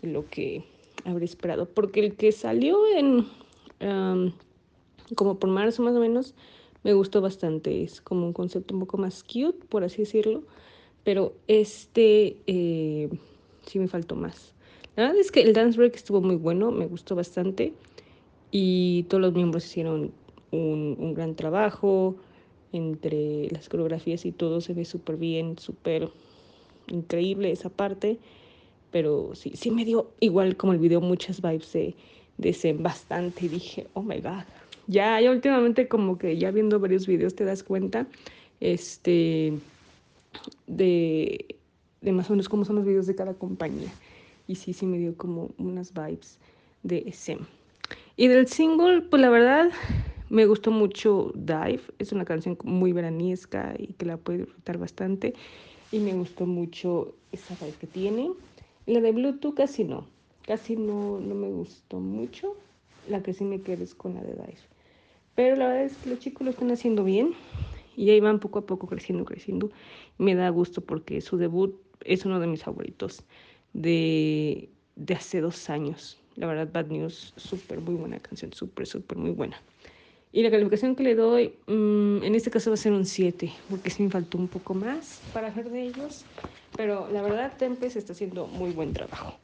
de 0.00 0.08
lo 0.08 0.28
que 0.28 0.64
habría 1.04 1.26
esperado. 1.26 1.66
Porque 1.66 2.00
el 2.00 2.14
que 2.14 2.32
salió 2.32 2.78
en 2.96 3.26
como 5.14 5.38
por 5.38 5.50
marzo 5.50 5.82
más 5.82 5.94
o 5.94 6.00
menos, 6.00 6.34
me 6.82 6.92
gustó 6.94 7.20
bastante. 7.20 7.82
Es 7.82 8.00
como 8.00 8.26
un 8.26 8.32
concepto 8.32 8.74
un 8.74 8.80
poco 8.80 8.98
más 8.98 9.22
cute, 9.22 9.66
por 9.68 9.84
así 9.84 9.98
decirlo. 10.02 10.42
Pero 11.02 11.34
este 11.48 12.36
eh, 12.46 13.10
sí 13.66 13.78
me 13.78 13.88
faltó 13.88 14.16
más. 14.16 14.52
La 14.96 15.04
verdad 15.04 15.20
es 15.20 15.30
que 15.30 15.42
el 15.42 15.52
dance 15.52 15.76
break 15.76 15.96
estuvo 15.96 16.20
muy 16.20 16.36
bueno, 16.36 16.70
me 16.70 16.86
gustó 16.86 17.14
bastante. 17.14 17.72
Y 18.56 19.02
todos 19.08 19.20
los 19.20 19.34
miembros 19.34 19.64
hicieron 19.64 20.12
un, 20.52 20.96
un 20.96 21.12
gran 21.12 21.34
trabajo. 21.34 22.14
Entre 22.70 23.50
las 23.50 23.68
coreografías 23.68 24.24
y 24.24 24.30
todo 24.30 24.60
se 24.60 24.74
ve 24.74 24.84
súper 24.84 25.16
bien, 25.16 25.58
súper 25.58 26.08
increíble 26.86 27.50
esa 27.50 27.68
parte. 27.68 28.18
Pero 28.92 29.34
sí, 29.34 29.50
sí 29.56 29.72
me 29.72 29.84
dio 29.84 30.12
igual 30.20 30.56
como 30.56 30.72
el 30.72 30.78
video 30.78 31.00
muchas 31.00 31.42
vibes 31.42 31.72
de, 31.72 31.96
de 32.38 32.52
Zen 32.52 32.80
bastante. 32.80 33.46
Y 33.46 33.48
dije, 33.48 33.88
oh 33.94 34.02
my 34.02 34.20
god, 34.20 34.44
ya, 34.86 35.20
ya 35.20 35.32
últimamente 35.32 35.88
como 35.88 36.16
que 36.16 36.38
ya 36.38 36.52
viendo 36.52 36.78
varios 36.78 37.08
videos 37.08 37.34
te 37.34 37.44
das 37.44 37.64
cuenta 37.64 38.06
este, 38.60 39.52
de, 40.68 41.56
de 42.02 42.12
más 42.12 42.30
o 42.30 42.34
menos 42.34 42.48
cómo 42.48 42.64
son 42.64 42.76
los 42.76 42.84
videos 42.84 43.08
de 43.08 43.16
cada 43.16 43.34
compañía. 43.34 43.92
Y 44.46 44.54
sí, 44.54 44.72
sí 44.72 44.86
me 44.86 44.98
dio 44.98 45.16
como 45.16 45.50
unas 45.58 45.92
vibes 45.92 46.38
de 46.84 47.10
SEM. 47.10 47.40
Y 48.16 48.28
del 48.28 48.46
single, 48.46 49.02
pues 49.02 49.20
la 49.20 49.28
verdad, 49.28 49.70
me 50.28 50.46
gustó 50.46 50.70
mucho 50.70 51.32
Dive. 51.34 51.82
Es 51.98 52.12
una 52.12 52.24
canción 52.24 52.56
muy 52.62 52.92
veraniesca 52.92 53.74
y 53.76 53.94
que 53.94 54.06
la 54.06 54.16
puede 54.16 54.38
disfrutar 54.38 54.78
bastante. 54.78 55.34
Y 55.90 55.98
me 55.98 56.14
gustó 56.14 56.46
mucho 56.46 57.16
esa 57.32 57.56
vibe 57.56 57.76
que 57.76 57.86
tiene. 57.88 58.30
La 58.86 59.00
de 59.00 59.12
Bluetooth 59.12 59.54
casi 59.54 59.84
no. 59.84 60.06
Casi 60.46 60.76
no, 60.76 61.18
no 61.20 61.34
me 61.34 61.48
gustó 61.48 61.98
mucho. 61.98 62.56
La 63.08 63.22
que 63.22 63.32
sí 63.32 63.44
me 63.44 63.62
quedé 63.62 63.82
es 63.84 63.94
con 63.94 64.14
la 64.14 64.22
de 64.22 64.34
Dive. 64.34 64.58
Pero 65.34 65.56
la 65.56 65.66
verdad 65.66 65.84
es 65.84 65.98
que 65.98 66.10
los 66.10 66.20
chicos 66.20 66.44
lo 66.44 66.50
están 66.52 66.70
haciendo 66.70 67.02
bien 67.02 67.34
y 67.96 68.10
ahí 68.10 68.20
van 68.20 68.38
poco 68.38 68.60
a 68.60 68.66
poco 68.66 68.86
creciendo, 68.86 69.24
creciendo. 69.24 69.70
Me 70.18 70.36
da 70.36 70.48
gusto 70.50 70.80
porque 70.80 71.20
su 71.20 71.36
debut 71.36 71.74
es 72.04 72.24
uno 72.24 72.38
de 72.38 72.46
mis 72.46 72.62
favoritos 72.62 73.24
de, 73.72 74.70
de 74.94 75.14
hace 75.14 75.40
dos 75.40 75.68
años. 75.68 76.23
La 76.36 76.46
verdad, 76.46 76.68
Bad 76.72 76.86
News, 76.86 77.32
súper, 77.36 77.80
muy 77.80 77.94
buena 77.94 78.18
canción, 78.18 78.52
súper, 78.52 78.86
súper, 78.86 79.18
muy 79.18 79.30
buena. 79.30 79.60
Y 80.32 80.42
la 80.42 80.50
calificación 80.50 80.96
que 80.96 81.04
le 81.04 81.14
doy, 81.14 81.54
mmm, 81.68 82.22
en 82.24 82.34
este 82.34 82.50
caso 82.50 82.70
va 82.70 82.74
a 82.74 82.76
ser 82.76 82.92
un 82.92 83.06
7, 83.06 83.52
porque 83.70 83.90
sí 83.90 84.02
me 84.02 84.10
faltó 84.10 84.36
un 84.36 84.48
poco 84.48 84.74
más 84.74 85.22
para 85.32 85.48
hacer 85.48 85.70
de 85.70 85.82
ellos. 85.82 86.24
Pero 86.76 87.08
la 87.12 87.22
verdad, 87.22 87.52
Tempest 87.56 87.96
está 87.96 88.14
haciendo 88.14 88.48
muy 88.48 88.72
buen 88.72 88.92
trabajo. 88.92 89.38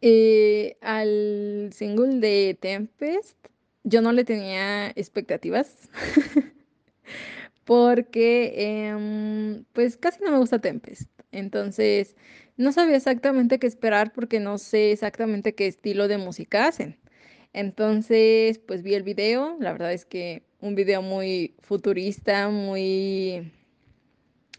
Eh, 0.00 0.76
al 0.80 1.70
single 1.72 2.20
de 2.20 2.56
Tempest 2.58 3.36
yo 3.82 4.00
no 4.00 4.12
le 4.12 4.24
tenía 4.24 4.90
expectativas 4.90 5.90
porque 7.64 8.86
em, 8.86 9.64
pues 9.72 9.96
casi 9.96 10.22
no 10.22 10.30
me 10.30 10.38
gusta 10.38 10.60
Tempest. 10.60 11.10
Entonces 11.32 12.16
no 12.58 12.72
sabía 12.72 12.96
exactamente 12.96 13.58
qué 13.58 13.66
esperar 13.66 14.12
porque 14.12 14.40
no 14.40 14.58
sé 14.58 14.92
exactamente 14.92 15.54
qué 15.54 15.66
estilo 15.66 16.08
de 16.08 16.18
música 16.18 16.66
hacen. 16.66 16.98
Entonces 17.54 18.58
pues 18.58 18.82
vi 18.82 18.94
el 18.94 19.04
video, 19.04 19.56
la 19.60 19.72
verdad 19.72 19.92
es 19.92 20.04
que 20.04 20.42
un 20.60 20.74
video 20.74 21.00
muy 21.00 21.54
futurista, 21.60 22.50
muy... 22.50 23.52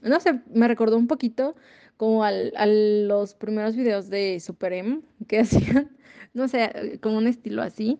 No 0.01 0.20
sé, 0.22 0.41
me 0.53 0.68
recordó 0.68 0.98
un 0.98 1.08
poquito 1.08 1.56
como 1.98 2.24
al, 2.24 2.53
a 2.56 2.65
los 2.65 3.34
primeros 3.36 3.75
videos 3.75 4.10
de 4.10 4.39
Super 4.39 4.72
M 4.74 5.01
que 5.27 5.39
hacían, 5.41 5.96
no 6.34 6.48
sé, 6.48 7.00
como 7.01 7.18
un 7.18 7.27
estilo 7.27 7.62
así. 7.62 8.00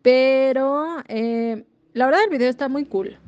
Pero 0.00 1.02
eh, 1.08 1.64
la 1.92 2.06
verdad 2.06 2.24
el 2.24 2.30
video 2.30 2.48
está 2.48 2.68
muy 2.68 2.86
cool. 2.86 3.18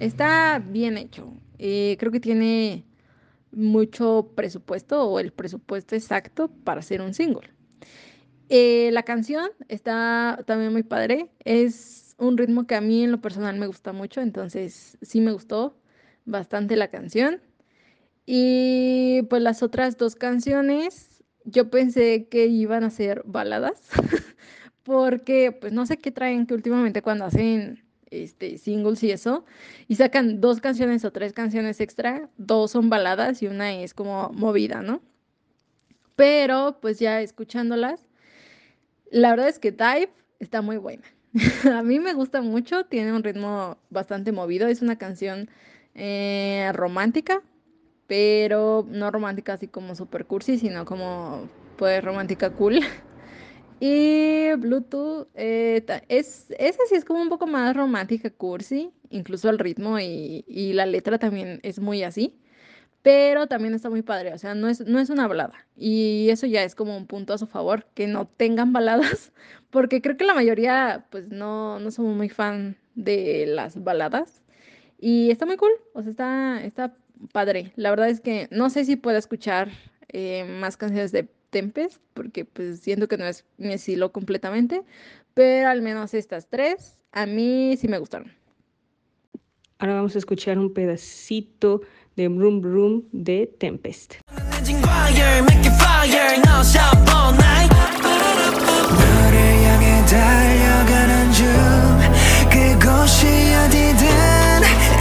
Está 0.00 0.62
bien 0.66 0.96
hecho. 0.96 1.32
Eh, 1.58 1.96
creo 1.98 2.10
que 2.10 2.20
tiene 2.20 2.84
mucho 3.56 4.32
presupuesto 4.36 5.02
o 5.08 5.18
el 5.18 5.32
presupuesto 5.32 5.96
exacto 5.96 6.48
para 6.48 6.80
hacer 6.80 7.00
un 7.00 7.14
single. 7.14 7.50
Eh, 8.48 8.90
la 8.92 9.02
canción 9.02 9.50
está 9.68 10.44
también 10.46 10.72
muy 10.72 10.82
padre. 10.82 11.30
Es 11.44 12.14
un 12.18 12.36
ritmo 12.36 12.66
que 12.66 12.76
a 12.76 12.80
mí 12.80 13.04
en 13.04 13.12
lo 13.12 13.20
personal 13.20 13.58
me 13.58 13.66
gusta 13.66 13.92
mucho, 13.92 14.20
entonces 14.20 14.98
sí 15.02 15.20
me 15.20 15.32
gustó 15.32 15.76
bastante 16.26 16.76
la 16.76 16.88
canción. 16.88 17.40
Y 18.26 19.22
pues 19.30 19.42
las 19.42 19.62
otras 19.62 19.96
dos 19.96 20.16
canciones, 20.16 21.24
yo 21.44 21.70
pensé 21.70 22.28
que 22.28 22.46
iban 22.46 22.84
a 22.84 22.90
ser 22.90 23.22
baladas, 23.24 23.80
porque 24.82 25.52
pues 25.52 25.72
no 25.72 25.86
sé 25.86 25.98
qué 25.98 26.10
traen 26.12 26.46
que 26.46 26.54
últimamente 26.54 27.02
cuando 27.02 27.24
hacen 27.24 27.85
este, 28.10 28.58
singles 28.58 29.02
y 29.02 29.10
eso, 29.10 29.44
y 29.88 29.96
sacan 29.96 30.40
dos 30.40 30.60
canciones 30.60 31.04
o 31.04 31.12
tres 31.12 31.32
canciones 31.32 31.80
extra, 31.80 32.28
dos 32.36 32.70
son 32.70 32.88
baladas 32.88 33.42
y 33.42 33.46
una 33.46 33.74
es 33.74 33.94
como 33.94 34.30
movida, 34.32 34.82
¿no? 34.82 35.02
Pero 36.14 36.78
pues 36.80 36.98
ya 36.98 37.20
escuchándolas, 37.20 38.06
la 39.10 39.30
verdad 39.30 39.48
es 39.48 39.58
que 39.58 39.72
Dive 39.72 40.10
está 40.38 40.62
muy 40.62 40.76
buena. 40.78 41.04
A 41.72 41.82
mí 41.82 42.00
me 42.00 42.14
gusta 42.14 42.40
mucho, 42.40 42.86
tiene 42.86 43.12
un 43.12 43.22
ritmo 43.22 43.76
bastante 43.90 44.32
movido, 44.32 44.68
es 44.68 44.82
una 44.82 44.96
canción 44.96 45.50
eh, 45.94 46.70
romántica, 46.74 47.42
pero 48.06 48.86
no 48.88 49.10
romántica 49.10 49.54
así 49.54 49.68
como 49.68 49.94
super 49.94 50.26
cursi, 50.26 50.58
sino 50.58 50.84
como 50.84 51.48
pues 51.76 52.02
romántica 52.02 52.50
cool. 52.50 52.80
Y 53.78 54.54
Bluetooth, 54.54 55.28
eh, 55.34 55.84
es, 56.08 56.46
esa 56.58 56.78
sí 56.88 56.94
es 56.94 57.04
como 57.04 57.20
un 57.20 57.28
poco 57.28 57.46
más 57.46 57.76
romántica, 57.76 58.30
cursi, 58.30 58.90
incluso 59.10 59.50
el 59.50 59.58
ritmo 59.58 59.98
y, 60.00 60.44
la 60.72 60.86
letra 60.86 61.18
también 61.18 61.60
es 61.62 61.78
muy 61.78 62.02
así, 62.02 62.38
pero 63.02 63.46
también 63.46 63.74
está 63.74 63.90
muy 63.90 64.02
padre, 64.02 64.32
o 64.32 64.38
sea, 64.38 64.54
no 64.54 64.68
es, 64.68 64.80
no 64.80 64.98
es 64.98 65.10
una 65.10 65.28
balada. 65.28 65.66
Y 65.76 66.28
eso 66.30 66.46
ya 66.46 66.62
es 66.64 66.74
como 66.74 66.96
un 66.96 67.06
punto 67.06 67.34
a 67.34 67.38
su 67.38 67.46
favor, 67.46 67.86
que 67.94 68.06
no 68.06 68.26
tengan 68.26 68.72
baladas, 68.72 69.32
porque 69.70 70.00
creo 70.00 70.16
que 70.16 70.24
la 70.24 70.34
mayoría 70.34 71.06
pues 71.10 71.28
no, 71.28 71.78
no 71.78 71.90
somos 71.90 72.16
muy 72.16 72.28
fan 72.30 72.76
de 72.94 73.44
las 73.46 73.82
baladas. 73.82 74.42
Y 74.98 75.30
está 75.30 75.44
muy 75.46 75.56
cool, 75.56 75.72
o 75.92 76.02
sea, 76.02 76.10
está, 76.10 76.64
está 76.64 76.96
padre. 77.32 77.72
La 77.76 77.90
verdad 77.90 78.08
es 78.08 78.20
que 78.20 78.48
no 78.50 78.70
sé 78.70 78.84
si 78.84 78.96
puedo 78.96 79.18
escuchar 79.18 79.68
eh, 80.08 80.44
más 80.44 80.76
canciones 80.76 81.12
de 81.12 81.28
Tempest, 81.56 82.02
porque 82.12 82.44
pues 82.44 82.80
siento 82.80 83.08
que 83.08 83.16
no 83.16 83.24
es 83.24 83.46
mi 83.56 83.72
estilo 83.72 84.12
completamente, 84.12 84.82
pero 85.32 85.70
al 85.70 85.80
menos 85.80 86.12
estas 86.12 86.50
tres 86.50 86.98
a 87.12 87.24
mí 87.24 87.78
sí 87.78 87.88
me 87.88 87.96
gustaron. 87.96 88.30
Ahora 89.78 89.94
vamos 89.94 90.14
a 90.16 90.18
escuchar 90.18 90.58
un 90.58 90.74
pedacito 90.74 91.80
de 92.14 92.28
Room 92.28 92.62
Room 92.62 93.04
de 93.12 93.46
Tempest. 93.58 94.16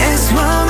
It's 0.07 0.31
one 0.31 0.64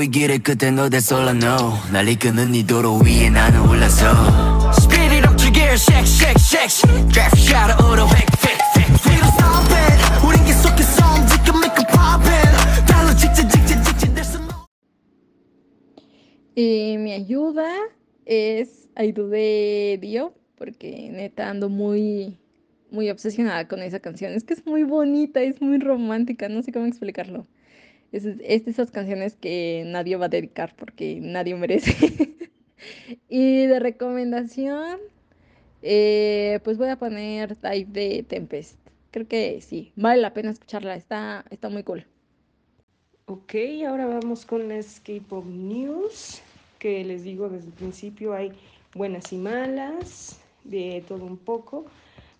너의 0.00 0.08
길에 0.08 0.38
끝에 0.38 0.70
너 0.70 0.88
that's 0.88 1.12
all 1.14 1.28
I 1.28 1.38
know 1.38 1.74
난리 1.92 2.16
끄는 2.16 2.52
네 2.52 2.66
도로 2.66 2.98
위에 2.98 3.30
나는 3.30 3.68
올라서 3.68 4.72
Speed 4.78 5.14
it 5.14 5.26
up 5.26 5.36
to 5.36 5.50
gear 5.52 5.74
shake 5.74 6.06
shake 6.06 6.38
shake 6.38 7.08
Draft 7.12 7.38
shot 7.38 7.72
auto 7.82 8.06
획 8.08 8.26
획, 8.44 8.58
획. 8.76 8.88
We 9.06 9.16
don't 9.20 9.32
stop 9.34 9.68
it 9.72 10.26
우린 10.26 10.44
계속해서 10.44 11.04
움직여 11.14 11.52
make 11.58 11.78
it 11.78 11.88
poppin' 11.92 12.86
달러 12.86 13.14
직진 13.16 13.48
직진 13.48 13.82
직진 13.84 14.14
there's 14.14 14.34
no 14.40 14.66
Y 16.56 16.96
mi 16.98 17.12
ayuda 17.12 17.68
es 18.24 18.88
Aidu 18.96 19.28
de 19.28 19.98
Dio, 20.00 20.32
porque 20.56 21.10
neta 21.12 21.50
ando 21.50 21.68
muy, 21.68 22.38
muy 22.90 23.10
obsesionada 23.10 23.68
con 23.68 23.82
esa 23.82 24.00
canción. 24.00 24.32
Es 24.32 24.44
que 24.44 24.54
es 24.54 24.66
muy 24.66 24.84
bonita, 24.84 25.42
es 25.42 25.60
muy 25.60 25.78
romántica, 25.78 26.48
no 26.48 26.62
sé 26.62 26.72
cómo 26.72 26.86
explicarlo. 26.86 27.46
Es, 28.11 28.23
de 28.23 28.63
esas 28.65 28.91
canciones 28.91 29.35
que 29.35 29.83
nadie 29.85 30.17
va 30.17 30.25
a 30.25 30.29
dedicar 30.29 30.75
porque 30.75 31.19
nadie 31.21 31.55
merece. 31.55 32.35
y 33.29 33.65
de 33.65 33.79
recomendación, 33.79 34.99
eh, 35.81 36.59
pues 36.63 36.77
voy 36.77 36.89
a 36.89 36.97
poner 36.97 37.55
Type 37.55 37.91
de 37.91 38.23
Tempest. 38.23 38.77
Creo 39.11 39.27
que 39.27 39.61
sí, 39.61 39.91
vale 39.95 40.21
la 40.21 40.33
pena 40.33 40.51
escucharla, 40.51 40.95
está, 40.95 41.45
está 41.49 41.69
muy 41.69 41.83
cool. 41.83 42.05
Ok, 43.25 43.55
ahora 43.87 44.07
vamos 44.07 44.45
con 44.45 44.67
las 44.67 44.99
K-Pop 44.99 45.45
News, 45.45 46.41
que 46.79 47.03
les 47.05 47.23
digo 47.23 47.49
desde 47.49 47.67
el 47.67 47.73
principio 47.73 48.33
hay 48.33 48.51
buenas 48.93 49.31
y 49.31 49.37
malas, 49.37 50.39
de 50.63 51.03
todo 51.07 51.25
un 51.25 51.37
poco. 51.37 51.85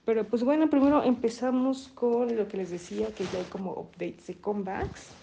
Pero 0.06 0.25
pues 0.25 0.44
bueno, 0.44 0.70
primero 0.70 1.04
empezamos 1.04 1.90
con 1.90 2.36
lo 2.36 2.48
que 2.48 2.58
les 2.58 2.72
decía, 2.72 3.08
que 3.16 3.24
ya 3.25 3.40
hay 3.40 3.46
como 3.50 3.72
updates 3.72 4.28
de 4.28 4.36
comebacks. 4.36 5.21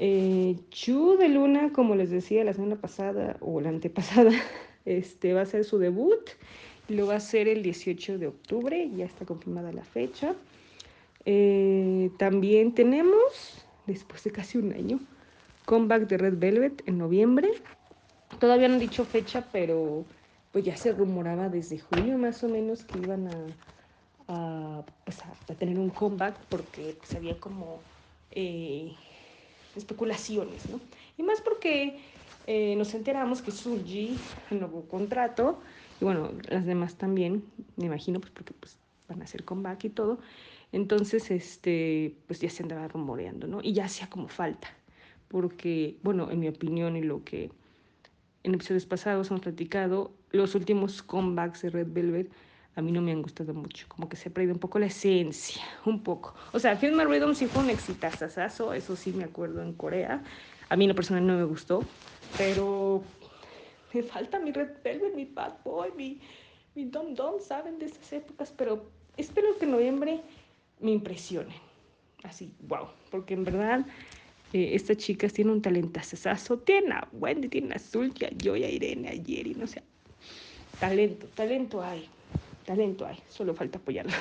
Eh, 0.00 0.56
Chu 0.70 1.16
de 1.18 1.28
Luna, 1.28 1.72
como 1.72 1.96
les 1.96 2.10
decía 2.10 2.44
la 2.44 2.52
semana 2.52 2.76
pasada 2.76 3.36
o 3.40 3.60
la 3.60 3.68
antepasada, 3.68 4.30
este, 4.84 5.34
va 5.34 5.42
a 5.42 5.46
ser 5.46 5.64
su 5.64 5.78
debut. 5.78 6.30
Lo 6.88 7.06
va 7.06 7.14
a 7.14 7.16
hacer 7.18 7.48
el 7.48 7.62
18 7.62 8.16
de 8.16 8.28
octubre, 8.28 8.88
ya 8.96 9.04
está 9.04 9.26
confirmada 9.26 9.72
la 9.72 9.84
fecha. 9.84 10.34
Eh, 11.24 12.10
también 12.16 12.74
tenemos, 12.74 13.66
después 13.86 14.22
de 14.24 14.30
casi 14.30 14.56
un 14.56 14.72
año, 14.72 15.00
comeback 15.66 16.08
de 16.08 16.16
Red 16.16 16.38
Velvet 16.38 16.82
en 16.86 16.96
noviembre. 16.96 17.50
Todavía 18.38 18.68
no 18.68 18.74
han 18.74 18.80
dicho 18.80 19.04
fecha, 19.04 19.48
pero 19.52 20.06
pues 20.52 20.64
ya 20.64 20.76
se 20.76 20.92
rumoraba 20.92 21.48
desde 21.48 21.78
junio 21.78 22.16
más 22.16 22.42
o 22.44 22.48
menos 22.48 22.84
que 22.84 22.98
iban 22.98 23.28
pues, 25.04 25.18
a 25.24 25.54
tener 25.58 25.78
un 25.78 25.90
comeback 25.90 26.36
porque 26.48 26.94
pues, 26.98 27.14
había 27.14 27.38
como 27.38 27.80
eh, 28.30 28.92
especulaciones, 29.78 30.68
¿no? 30.68 30.80
Y 31.16 31.22
más 31.22 31.40
porque 31.40 31.98
eh, 32.46 32.76
nos 32.76 32.94
enteramos 32.94 33.42
que 33.42 33.50
Suji 33.50 34.16
renovó 34.50 34.82
contrato 34.88 35.60
y 36.00 36.04
bueno, 36.04 36.30
las 36.48 36.64
demás 36.64 36.96
también, 36.96 37.44
me 37.76 37.86
imagino, 37.86 38.20
pues 38.20 38.32
porque 38.32 38.54
pues, 38.54 38.78
van 39.08 39.20
a 39.20 39.24
hacer 39.24 39.44
comeback 39.44 39.84
y 39.84 39.90
todo. 39.90 40.18
Entonces, 40.72 41.30
este, 41.30 42.16
pues 42.26 42.40
ya 42.40 42.50
se 42.50 42.62
andaba 42.62 42.88
rumoreando, 42.88 43.46
¿no? 43.46 43.60
Y 43.62 43.72
ya 43.72 43.86
hacía 43.86 44.08
como 44.08 44.28
falta, 44.28 44.68
porque, 45.28 45.98
bueno, 46.02 46.30
en 46.30 46.40
mi 46.40 46.48
opinión 46.48 46.96
y 46.96 47.02
lo 47.02 47.24
que 47.24 47.50
en 48.44 48.54
episodios 48.54 48.86
pasados 48.86 49.30
hemos 49.30 49.40
platicado, 49.40 50.12
los 50.30 50.54
últimos 50.54 51.02
comebacks 51.02 51.62
de 51.62 51.70
Red 51.70 51.88
Velvet 51.90 52.30
a 52.78 52.80
mí 52.82 52.92
no 52.92 53.02
me 53.02 53.10
han 53.10 53.22
gustado 53.22 53.54
mucho, 53.54 53.86
como 53.88 54.08
que 54.08 54.16
se 54.16 54.28
ha 54.28 54.32
perdido 54.32 54.54
un 54.54 54.60
poco 54.60 54.78
la 54.78 54.86
esencia, 54.86 55.60
un 55.84 56.04
poco. 56.04 56.36
O 56.52 56.60
sea, 56.60 56.76
Film 56.76 57.00
Rhythm 57.00 57.34
sí 57.34 57.48
fue 57.48 57.62
un 57.62 57.70
exitazazazo, 57.70 58.72
eso 58.72 58.94
sí 58.94 59.12
me 59.12 59.24
acuerdo 59.24 59.62
en 59.62 59.72
Corea. 59.72 60.22
A 60.68 60.76
mí 60.76 60.84
en 60.84 60.90
lo 60.90 60.94
personal 60.94 61.26
no 61.26 61.36
me 61.36 61.42
gustó, 61.42 61.82
pero 62.36 63.02
me 63.92 64.04
falta 64.04 64.38
mi 64.38 64.52
Red 64.52 64.76
Velvet, 64.84 65.12
mi 65.16 65.24
Bad 65.24 65.54
Boy, 65.64 65.90
mi, 65.96 66.20
mi 66.76 66.84
Dom 66.84 67.14
Dom, 67.14 67.40
¿saben? 67.40 67.80
De 67.80 67.86
esas 67.86 68.12
épocas, 68.12 68.54
pero 68.56 68.88
espero 69.16 69.58
que 69.58 69.64
en 69.64 69.72
noviembre 69.72 70.20
me 70.78 70.92
impresionen. 70.92 71.56
Así, 72.22 72.52
wow, 72.60 72.86
porque 73.10 73.34
en 73.34 73.42
verdad 73.42 73.86
eh, 74.52 74.70
estas 74.74 74.98
chicas 74.98 75.32
tienen 75.32 75.54
un 75.54 75.62
talentazazo. 75.62 76.60
Tienen 76.60 76.92
a 76.92 77.08
Wendy, 77.10 77.48
tienen 77.48 77.72
a 77.72 77.78
Zulka, 77.80 78.28
yo 78.38 78.54
y 78.54 78.62
a 78.62 78.70
Irene, 78.70 79.08
a 79.08 79.12
Jerry, 79.12 79.56
no 79.56 79.66
sé. 79.66 79.82
Talento, 80.78 81.26
talento 81.34 81.82
hay, 81.82 82.08
talento 82.68 83.06
hay, 83.06 83.16
solo 83.28 83.54
falta 83.54 83.78
apoyarlo. 83.78 84.12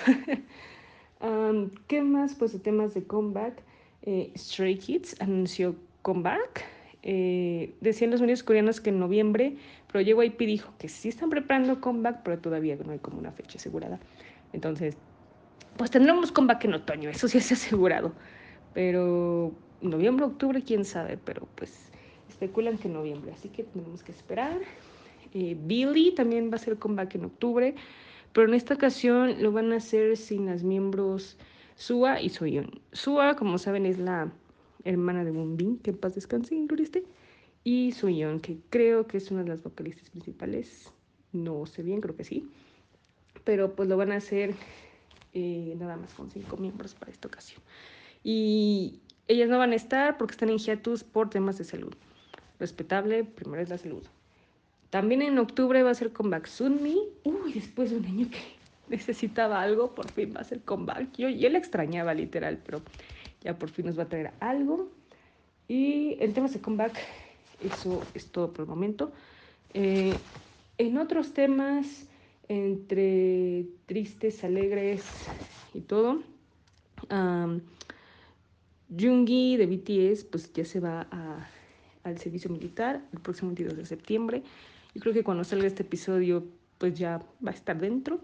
¿Qué 1.88 2.02
más? 2.02 2.34
Pues 2.34 2.54
de 2.54 2.60
temas 2.60 2.94
de 2.94 3.04
comeback. 3.04 3.62
Eh, 4.04 4.32
Stray 4.38 4.78
Kids 4.78 5.20
anunció 5.20 5.76
comeback. 6.02 6.64
Eh, 7.04 7.76
decían 7.82 8.10
los 8.12 8.22
medios 8.22 8.44
coreanos 8.44 8.80
que 8.80 8.90
en 8.90 9.00
noviembre, 9.00 9.58
pero 9.92 10.02
JYP 10.02 10.40
dijo 10.40 10.74
que 10.80 10.88
sí 10.88 11.10
están 11.10 11.30
preparando 11.30 11.82
comeback, 11.82 12.22
pero 12.24 12.40
todavía 12.40 12.78
no 12.78 12.94
hay 12.94 13.00
como 13.00 13.20
una 13.20 13.34
fecha 13.34 13.58
asegurada. 13.58 14.00
Entonces, 14.54 14.96
pues 15.76 15.92
tendremos 15.92 16.32
comeback 16.32 16.64
en 16.66 16.76
otoño, 16.76 17.10
eso 17.10 17.28
sí 17.28 17.38
es 17.40 17.52
asegurado. 17.52 18.14
Pero 18.74 19.52
noviembre, 19.82 20.26
octubre, 20.26 20.64
quién 20.64 20.86
sabe, 20.86 21.18
pero 21.18 21.48
pues 21.56 21.92
especulan 22.30 22.78
que 22.78 22.88
en 22.88 22.94
noviembre, 22.94 23.34
así 23.34 23.50
que 23.50 23.64
tenemos 23.64 24.04
que 24.04 24.14
esperar. 24.14 24.58
Eh, 25.34 25.58
Billy 25.60 26.14
también 26.16 26.50
va 26.50 26.54
a 26.54 26.56
hacer 26.56 26.78
comeback 26.78 27.16
en 27.16 27.26
octubre, 27.26 27.76
pero 28.34 28.48
en 28.48 28.54
esta 28.54 28.74
ocasión 28.74 29.42
lo 29.42 29.52
van 29.52 29.72
a 29.74 29.78
hacer 29.78 30.18
sin 30.18 30.46
las 30.46 30.64
miembros 30.64 31.38
Sua 31.76 32.22
y 32.22 32.30
Soyeon. 32.30 32.82
Sua, 32.92 33.36
como 33.36 33.58
saben, 33.58 33.86
es 33.86 34.00
la 34.00 34.32
hermana 34.84 35.24
de 35.24 35.32
Moonbin, 35.32 35.80
que 35.80 35.92
en 35.92 35.98
paz 35.98 36.16
descanse, 36.16 36.56
incluiste, 36.56 37.04
y 37.64 37.92
Soyeon, 37.92 38.40
que 38.40 38.60
creo 38.70 39.08
que 39.08 39.18
es 39.18 39.30
una 39.32 39.44
de 39.44 39.50
las 39.50 39.64
vocalistas 39.64 40.10
principales, 40.10 40.92
no 41.34 41.66
sé 41.66 41.84
bien, 41.84 42.02
creo 42.02 42.16
que 42.16 42.24
sí, 42.24 42.50
pero 43.44 43.76
pues 43.76 43.90
lo 43.90 43.98
van 43.98 44.12
a 44.12 44.16
hacer 44.16 44.56
eh, 45.34 45.76
nada 45.78 45.98
más 45.98 46.14
con 46.14 46.32
cinco 46.32 46.58
miembros 46.58 46.96
para 46.96 47.12
esta 47.12 47.28
ocasión. 47.28 47.62
Y 48.24 49.02
ellas 49.28 49.50
no 49.50 49.58
van 49.58 49.72
a 49.72 49.76
estar 49.76 50.18
porque 50.18 50.32
están 50.32 50.50
en 50.50 50.58
hiatus 50.58 51.04
por 51.04 51.30
temas 51.30 51.58
de 51.58 51.64
salud. 51.64 51.94
Respetable, 52.60 53.24
primero 53.24 53.62
es 53.62 53.70
la 53.70 53.78
salud. 53.78 54.04
También 54.90 55.22
en 55.22 55.38
octubre 55.38 55.84
va 55.84 55.92
a 55.92 55.96
ser 55.96 56.14
comeback 56.14 56.48
Sunmi. 56.48 56.98
Uy, 57.24 57.54
después 57.54 57.92
de 57.92 57.98
un 57.98 58.06
año 58.06 58.30
que 58.30 58.40
necesitaba 58.90 59.62
algo, 59.62 59.94
por 59.94 60.10
fin 60.12 60.34
va 60.36 60.42
a 60.42 60.44
ser 60.44 60.62
comeback. 60.62 61.16
Yo, 61.18 61.30
yo 61.30 61.50
la 61.50 61.58
extrañaba 61.58 62.14
literal, 62.14 62.60
pero 62.66 62.82
ya 63.42 63.58
por 63.58 63.70
fin 63.70 63.86
nos 63.86 63.98
va 63.98 64.04
a 64.04 64.10
traer 64.10 64.32
algo. 64.40 64.90
Y 65.68 66.18
en 66.20 66.34
temas 66.34 66.54
de 66.54 66.62
comeback, 66.62 66.98
eso 67.64 68.02
es 68.14 68.32
todo 68.32 68.54
por 68.54 68.64
el 68.64 68.70
momento. 68.70 69.12
Eh, 69.74 70.14
en 70.78 70.98
otros 70.98 71.34
temas, 71.34 72.08
entre 72.48 73.66
tristes, 73.86 74.44
alegres 74.44 75.04
y 75.74 75.82
todo, 75.82 76.22
Jungi 78.90 79.58
de 79.58 79.66
BTS 79.66 80.24
pues 80.26 80.52
ya 80.54 80.64
se 80.66 80.80
va 80.80 81.08
al 82.04 82.18
servicio 82.18 82.50
militar 82.50 83.02
el 83.12 83.20
próximo 83.20 83.50
22 83.50 83.78
de 83.78 83.86
septiembre. 83.86 84.44
Yo 84.94 85.02
creo 85.02 85.14
que 85.14 85.24
cuando 85.24 85.44
salga 85.44 85.68
este 85.68 85.84
episodio 85.84 86.46
pues 86.78 86.98
ya 86.98 87.20
va 87.46 87.52
a 87.52 87.54
estar 87.54 87.80
dentro. 87.80 88.20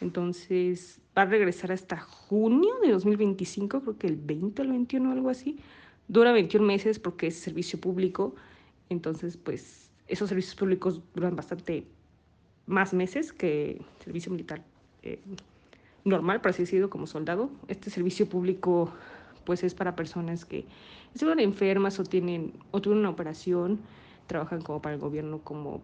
Entonces 0.00 1.00
va 1.16 1.22
a 1.22 1.26
regresar 1.26 1.72
hasta 1.72 1.98
junio 1.98 2.74
de 2.82 2.90
2025, 2.90 3.80
creo 3.80 3.98
que 3.98 4.06
el 4.06 4.16
20 4.16 4.62
o 4.62 4.64
el 4.64 4.70
21 4.72 5.12
algo 5.12 5.30
así. 5.30 5.58
Dura 6.08 6.32
21 6.32 6.66
meses 6.66 6.98
porque 6.98 7.28
es 7.28 7.36
servicio 7.36 7.80
público. 7.80 8.34
Entonces 8.88 9.36
pues 9.36 9.90
esos 10.06 10.28
servicios 10.28 10.54
públicos 10.54 11.00
duran 11.14 11.36
bastante 11.36 11.86
más 12.66 12.94
meses 12.94 13.32
que 13.32 13.82
servicio 14.02 14.32
militar 14.32 14.62
eh, 15.02 15.20
normal, 16.04 16.40
por 16.40 16.50
así 16.50 16.62
decirlo, 16.62 16.90
como 16.90 17.06
soldado. 17.06 17.50
Este 17.68 17.90
servicio 17.90 18.28
público 18.28 18.92
pues 19.44 19.62
es 19.62 19.74
para 19.74 19.94
personas 19.94 20.44
que 20.44 20.64
estuvieron 21.12 21.40
enfermas 21.40 21.98
o 22.00 22.04
tienen 22.04 22.52
o 22.70 22.80
tuvieron 22.80 23.00
una 23.00 23.10
operación, 23.10 23.80
trabajan 24.26 24.62
como 24.62 24.80
para 24.80 24.94
el 24.94 25.00
gobierno 25.00 25.40
como 25.40 25.82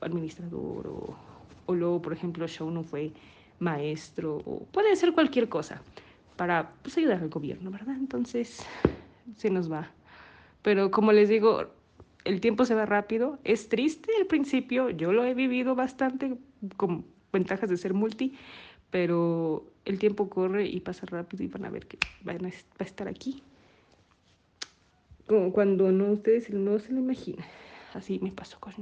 administrador 0.00 0.86
o, 1.66 1.74
luego, 1.74 2.00
por 2.00 2.12
ejemplo, 2.12 2.46
Show 2.46 2.82
fue 2.84 3.12
maestro 3.58 4.36
o 4.44 4.64
puede 4.66 4.94
ser 4.96 5.12
cualquier 5.12 5.48
cosa 5.48 5.82
para 6.36 6.72
pues, 6.82 6.96
ayudar 6.98 7.22
al 7.22 7.28
gobierno, 7.28 7.70
¿verdad? 7.70 7.96
Entonces 7.96 8.64
se 9.36 9.50
nos 9.50 9.70
va. 9.70 9.90
Pero 10.62 10.90
como 10.90 11.12
les 11.12 11.28
digo, 11.28 11.66
el 12.24 12.40
tiempo 12.40 12.64
se 12.64 12.74
va 12.74 12.86
rápido. 12.86 13.38
Es 13.44 13.68
triste 13.68 14.10
al 14.18 14.26
principio, 14.26 14.90
yo 14.90 15.12
lo 15.12 15.24
he 15.24 15.34
vivido 15.34 15.74
bastante 15.74 16.36
con 16.76 17.06
ventajas 17.32 17.70
de 17.70 17.76
ser 17.76 17.94
multi, 17.94 18.34
pero 18.90 19.64
el 19.84 19.98
tiempo 19.98 20.28
corre 20.28 20.66
y 20.66 20.80
pasa 20.80 21.06
rápido 21.06 21.44
y 21.44 21.48
van 21.48 21.64
a 21.64 21.70
ver 21.70 21.86
que 21.86 21.98
van 22.22 22.44
a, 22.44 22.48
va 22.48 22.54
a 22.80 22.84
estar 22.84 23.08
aquí. 23.08 23.42
Como 25.26 25.52
cuando 25.52 25.90
no 25.90 26.12
ustedes 26.12 26.50
no 26.50 26.78
se 26.78 26.92
lo 26.92 27.00
imaginan. 27.00 27.46
Así 27.94 28.18
me 28.20 28.30
pasó 28.30 28.58
con 28.60 28.74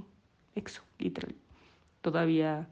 EXO, 0.55 0.83
literal. 0.99 1.35
Todavía 2.03 2.69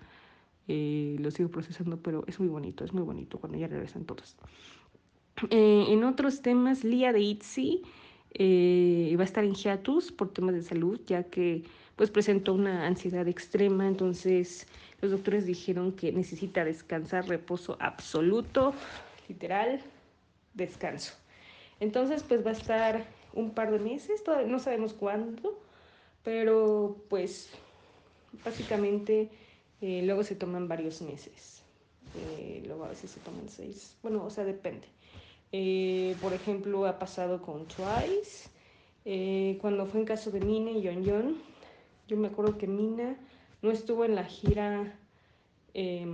eh, 0.69 1.17
lo 1.19 1.31
sigo 1.31 1.51
procesando, 1.51 1.99
pero 1.99 2.25
es 2.27 2.39
muy 2.39 2.49
bonito, 2.49 2.85
es 2.85 2.93
muy 2.93 3.03
bonito 3.03 3.39
cuando 3.39 3.59
ya 3.59 3.67
regresan 3.67 4.05
todos. 4.05 4.37
Eh, 5.51 5.87
en 5.89 6.05
otros 6.05 6.43
temas, 6.43 6.85
Lía 6.85 7.13
de 7.13 7.21
ITZY 7.21 7.83
eh, 8.35 9.15
va 9.19 9.23
a 9.23 9.25
estar 9.25 9.45
en 9.45 9.55
hiatus 9.55 10.13
por 10.13 10.33
temas 10.33 10.55
de 10.55 10.63
salud, 10.63 11.01
ya 11.07 11.25
que 11.25 11.65
pues 11.97 12.11
presentó 12.11 12.55
una 12.55 12.87
ansiedad 12.87 13.29
extrema, 13.29 13.87
entonces 13.87 14.67
los 15.01 15.11
doctores 15.11 15.47
dijeron 15.47 15.93
que 15.93 16.13
necesita 16.13 16.65
descansar, 16.65 17.29
reposo 17.29 17.77
absoluto, 17.81 18.73
literal, 19.29 19.81
descanso. 20.55 21.15
Entonces 21.81 22.23
pues 22.23 22.45
va 22.47 22.51
a 22.51 22.55
estar 22.55 23.07
un 23.35 23.51
par 23.51 23.71
de 23.71 23.79
meses, 23.79 24.23
todavía 24.23 24.51
no 24.51 24.59
sabemos 24.59 24.95
cuándo, 24.95 25.59
pero 26.23 27.05
pues 27.09 27.53
básicamente 28.45 29.31
eh, 29.81 30.03
luego 30.05 30.23
se 30.25 30.35
toman 30.35 30.69
varios 30.69 31.03
meses. 31.03 31.63
Eh, 32.17 32.63
luego 32.67 32.85
a 32.85 32.89
veces 32.89 33.11
se 33.11 33.21
toman 33.21 33.49
seis. 33.49 33.97
Bueno, 34.03 34.25
o 34.25 34.31
sea, 34.31 34.45
depende. 34.45 34.87
Eh, 35.51 36.17
por 36.21 36.33
ejemplo, 36.33 36.87
ha 36.87 36.99
pasado 36.99 37.43
con 37.43 37.67
Twice. 37.67 38.51
Cuando 39.61 39.87
fue 39.87 40.01
en 40.01 40.07
caso 40.07 40.31
de 40.31 40.41
Mina 40.41 40.71
y 40.71 40.83
Yon 40.83 41.03
Yon, 41.03 41.37
yo 42.09 42.17
me 42.17 42.29
acuerdo 42.29 42.59
que 42.59 42.67
Mina 42.67 43.17
no 43.63 43.71
estuvo 43.71 44.05
en 44.05 44.15
la 44.15 44.25
gira, 44.25 44.99
eh, 45.73 46.07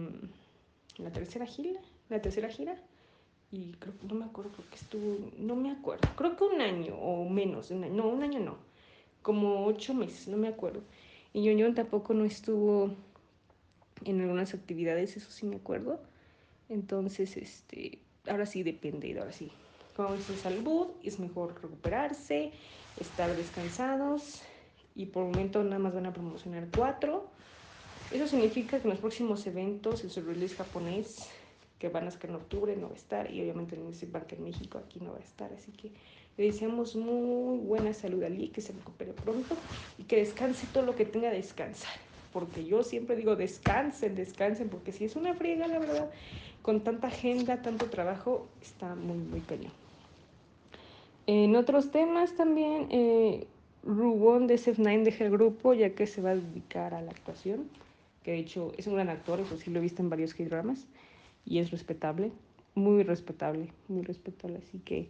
la 0.99 1.11
tercera 1.11 1.47
gira, 1.47 1.81
la 2.09 2.21
tercera 2.21 2.49
gira, 2.49 2.81
y 3.51 3.73
creo 3.73 3.95
no 4.07 4.15
me 4.15 4.27
acuerdo, 4.27 4.53
creo 4.53 4.69
que 4.69 4.77
estuvo, 4.77 5.31
no 5.39 5.57
me 5.57 5.71
acuerdo, 5.71 6.09
creo 6.15 6.37
que 6.37 6.45
un 6.45 6.61
año 6.61 6.95
o 6.95 7.29
menos, 7.29 7.71
un 7.71 7.85
año, 7.85 7.95
no, 7.95 8.09
un 8.09 8.23
año 8.23 8.41
no, 8.41 8.59
como 9.23 9.67
ocho 9.67 9.95
meses, 9.95 10.29
no 10.29 10.37
me 10.37 10.49
acuerdo. 10.49 10.83
Y 11.39 11.57
Yon 11.57 11.73
tampoco 11.77 12.15
no 12.15 12.25
estuvo 12.25 12.91
en 14.05 14.21
algunas 14.21 14.55
actividades, 14.55 15.17
eso 15.17 15.31
sí 15.31 15.47
me 15.47 15.55
acuerdo. 15.55 16.01
Entonces, 16.69 17.37
este, 17.37 18.01
ahora 18.27 18.45
sí 18.45 18.65
depende, 18.65 19.17
ahora 19.17 19.31
sí. 19.31 19.53
Como 19.95 20.15
es 20.15 20.25
salud, 20.25 20.89
es 21.05 21.21
mejor 21.21 21.55
recuperarse, 21.63 22.51
estar 22.97 23.37
descansados 23.37 24.43
y 24.97 25.07
por 25.07 25.27
el 25.27 25.31
momento 25.31 25.63
nada 25.63 25.79
más 25.79 25.95
van 25.95 26.07
a 26.07 26.13
promocionar 26.13 26.67
cuatro. 26.75 27.29
Eso 28.11 28.27
significa 28.27 28.79
que 28.81 28.89
en 28.89 28.91
los 28.91 28.99
próximos 28.99 29.47
eventos, 29.47 30.03
en 30.03 30.11
su 30.11 30.23
release 30.23 30.57
japonés, 30.57 31.31
que 31.79 31.89
van 31.89 32.09
a 32.09 32.11
sacar 32.11 32.31
en 32.31 32.37
octubre, 32.37 32.75
no 32.75 32.89
va 32.89 32.95
a 32.95 32.97
estar, 32.97 33.31
y 33.31 33.41
obviamente 33.43 33.77
en 33.77 33.87
ese 33.87 34.09
parque 34.09 34.35
en 34.35 34.43
México 34.43 34.79
aquí 34.79 34.99
no 34.99 35.13
va 35.13 35.19
a 35.19 35.23
estar, 35.23 35.53
así 35.53 35.71
que 35.71 35.93
le 36.39 36.45
deseamos 36.45 36.95
muy 36.95 37.59
buena 37.59 37.93
salud 37.93 38.23
a 38.23 38.29
Lee, 38.29 38.49
que 38.49 38.61
se 38.61 38.73
recupere 38.73 39.13
pronto 39.13 39.57
y 39.99 40.05
que 40.05 40.17
descanse 40.17 40.67
todo 40.73 40.87
lo 40.87 40.95
que 40.95 41.05
tenga 41.05 41.31
de 41.31 41.37
descansar, 41.37 41.99
porque 42.33 42.65
yo 42.65 42.85
siempre 42.85 43.17
digo 43.17 43.35
descansen, 43.35 44.15
descansen, 44.15 44.69
porque 44.69 44.93
si 44.93 45.05
es 45.05 45.17
una 45.17 45.35
friega, 45.35 45.67
la 45.67 45.81
verdad, 45.81 46.11
con 46.63 46.83
tanta 46.85 47.09
agenda, 47.09 47.61
tanto 47.61 47.87
trabajo, 47.87 48.47
está 48.63 48.95
muy, 48.95 49.19
muy 49.19 49.41
cañón. 49.41 49.73
En 51.27 51.57
otros 51.57 51.91
temas 51.91 52.35
también, 52.37 52.87
eh, 52.91 53.47
Rubón 53.85 54.47
de 54.47 54.55
SF9 54.55 55.03
deja 55.03 55.25
el 55.25 55.31
grupo 55.33 55.75
ya 55.75 55.91
que 55.91 56.07
se 56.07 56.23
va 56.23 56.31
a 56.31 56.37
dedicar 56.37 56.95
a 56.95 57.03
la 57.03 57.11
actuación, 57.11 57.69
que 58.23 58.33
de 58.33 58.39
hecho 58.39 58.73
es 58.79 58.87
un 58.87 58.95
gran 58.95 59.09
actor, 59.09 59.41
eso 59.41 59.57
sí 59.57 59.71
lo 59.71 59.81
he 59.81 59.83
visto 59.83 60.03
en 60.03 60.11
varios 60.11 60.35
K-dramas 60.35 60.87
y 61.45 61.59
es 61.59 61.73
respetable, 61.73 62.31
muy 62.75 63.03
respetable, 63.03 63.73
muy 63.89 64.03
respetable, 64.03 64.59
así 64.59 64.79
que 64.79 65.09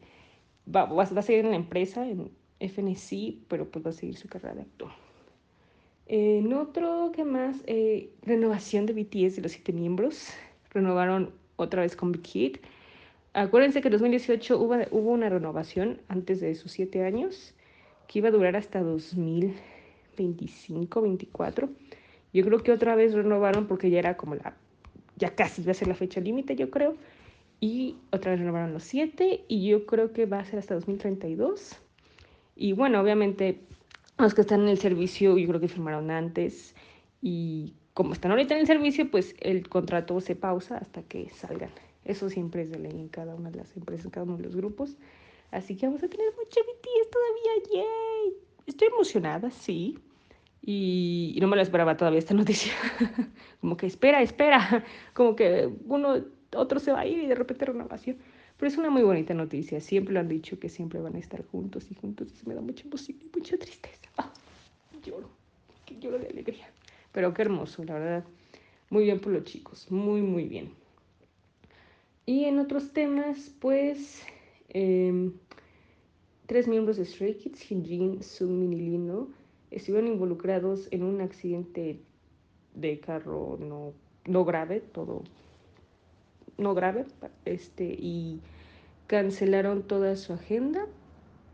va, 0.74 0.84
va, 0.84 1.04
va, 1.04 1.20
a 1.20 1.22
seguir 1.22 1.44
en 1.44 1.50
la 1.50 1.56
empresa, 1.56 2.08
en 2.08 2.30
FNC, 2.60 3.38
pero 3.48 3.70
pues 3.70 3.84
va 3.84 3.90
a 3.90 3.92
seguir 3.92 4.16
su 4.16 4.28
carrera 4.28 4.54
de 4.54 4.62
actor. 4.62 4.88
En 6.06 6.54
otro, 6.54 7.12
¿qué 7.14 7.24
más? 7.24 7.56
Eh, 7.66 8.10
renovación 8.22 8.86
de 8.86 8.94
BTS 8.94 9.36
de 9.36 9.42
los 9.42 9.52
siete 9.52 9.72
miembros, 9.72 10.30
renovaron 10.70 11.32
otra 11.56 11.82
vez 11.82 11.94
con 11.96 12.12
Big 12.12 12.26
Hit. 12.26 12.58
Acuérdense 13.34 13.82
que 13.82 13.88
en 13.88 13.92
2018 13.92 14.58
hubo, 14.58 14.76
hubo 14.90 15.10
una 15.10 15.28
renovación 15.28 16.00
antes 16.08 16.40
de 16.40 16.54
sus 16.54 16.72
siete 16.72 17.04
años 17.04 17.52
que 18.06 18.20
iba 18.20 18.28
a 18.28 18.32
durar 18.32 18.56
hasta 18.56 18.80
2025, 18.80 21.02
24. 21.02 21.68
Yo 22.32 22.44
creo 22.44 22.62
que 22.62 22.72
otra 22.72 22.96
vez 22.96 23.12
renovaron 23.12 23.66
porque 23.66 23.90
ya 23.90 23.98
era 23.98 24.16
como 24.16 24.34
la, 24.34 24.56
ya 25.16 25.34
casi 25.34 25.60
iba 25.62 25.72
a 25.72 25.74
ser 25.74 25.88
la 25.88 25.94
fecha 25.94 26.20
límite, 26.20 26.56
yo 26.56 26.70
creo. 26.70 26.96
Y 27.60 27.96
otra 28.12 28.32
vez 28.32 28.40
renovaron 28.40 28.72
los 28.72 28.84
siete 28.84 29.44
y 29.48 29.66
yo 29.68 29.84
creo 29.86 30.12
que 30.12 30.26
va 30.26 30.38
a 30.38 30.44
ser 30.44 30.58
hasta 30.58 30.74
2032. 30.74 31.76
Y 32.54 32.72
bueno, 32.72 33.00
obviamente 33.00 33.60
los 34.18 34.34
que 34.34 34.42
están 34.42 34.62
en 34.62 34.68
el 34.68 34.78
servicio 34.78 35.38
yo 35.38 35.48
creo 35.48 35.60
que 35.60 35.68
firmaron 35.68 36.10
antes 36.10 36.74
y 37.20 37.74
como 37.94 38.12
están 38.12 38.30
ahorita 38.30 38.54
en 38.54 38.60
el 38.60 38.66
servicio, 38.68 39.10
pues 39.10 39.34
el 39.40 39.68
contrato 39.68 40.20
se 40.20 40.36
pausa 40.36 40.78
hasta 40.78 41.02
que 41.02 41.30
salgan. 41.30 41.70
Eso 42.04 42.30
siempre 42.30 42.62
es 42.62 42.70
de 42.70 42.78
ley 42.78 42.92
en 42.92 43.08
cada 43.08 43.34
una 43.34 43.50
de 43.50 43.58
las 43.58 43.76
empresas, 43.76 44.04
en 44.04 44.12
cada 44.12 44.24
uno 44.24 44.36
de 44.36 44.44
los 44.44 44.54
grupos. 44.54 44.96
Así 45.50 45.76
que 45.76 45.86
vamos 45.86 46.02
a 46.04 46.08
tener 46.08 46.26
mucho 46.36 46.60
BTS 46.60 47.10
todavía, 47.10 47.84
yay. 47.84 48.34
Estoy 48.66 48.88
emocionada, 48.88 49.50
sí. 49.50 49.98
Y, 50.62 51.32
y 51.34 51.40
no 51.40 51.48
me 51.48 51.56
lo 51.56 51.62
esperaba 51.62 51.96
todavía 51.96 52.20
esta 52.20 52.34
noticia. 52.34 52.72
Como 53.60 53.76
que 53.76 53.86
espera, 53.86 54.22
espera. 54.22 54.84
Como 55.12 55.34
que 55.34 55.68
uno, 55.86 56.24
otro 56.54 56.80
se 56.80 56.92
va 56.92 57.00
a 57.00 57.06
ir 57.06 57.18
y 57.18 57.26
de 57.26 57.34
repente 57.34 57.64
renovación. 57.64 58.18
Pero 58.56 58.68
es 58.68 58.78
una 58.78 58.90
muy 58.90 59.02
bonita 59.02 59.34
noticia. 59.34 59.80
Siempre 59.80 60.14
lo 60.14 60.20
han 60.20 60.28
dicho 60.28 60.58
que 60.58 60.68
siempre 60.68 61.00
van 61.00 61.14
a 61.14 61.18
estar 61.18 61.44
juntos 61.46 61.90
y 61.90 61.94
juntos. 61.94 62.28
me 62.46 62.54
da 62.54 62.60
mucha 62.60 62.84
emoción 62.86 63.18
y 63.20 63.36
mucha 63.36 63.56
tristeza. 63.56 64.10
Ah, 64.16 64.32
lloro. 65.04 65.28
Que 65.86 65.98
lloro 65.98 66.18
de 66.18 66.28
alegría. 66.28 66.68
Pero 67.12 67.32
qué 67.32 67.42
hermoso, 67.42 67.84
la 67.84 67.94
verdad. 67.94 68.24
Muy 68.90 69.04
bien 69.04 69.20
por 69.20 69.32
los 69.32 69.44
chicos. 69.44 69.90
Muy, 69.90 70.22
muy 70.22 70.44
bien. 70.44 70.70
Y 72.26 72.44
en 72.44 72.58
otros 72.58 72.92
temas, 72.92 73.54
pues, 73.60 74.22
eh, 74.70 75.30
tres 76.46 76.66
miembros 76.66 76.96
de 76.96 77.04
Stray 77.04 77.34
Kids, 77.34 77.60
Hyunjin, 77.60 78.22
Sungmin 78.22 78.72
y 78.72 78.76
Lino, 78.76 79.28
estuvieron 79.70 80.10
involucrados 80.10 80.88
en 80.90 81.04
un 81.04 81.20
accidente 81.20 82.00
de 82.74 83.00
carro 83.00 83.56
no, 83.60 83.92
no 84.26 84.44
grave, 84.44 84.80
todo 84.80 85.24
no 86.58 86.74
grave, 86.74 87.06
este, 87.44 87.84
y 87.84 88.40
cancelaron 89.06 89.82
toda 89.82 90.16
su 90.16 90.32
agenda, 90.32 90.86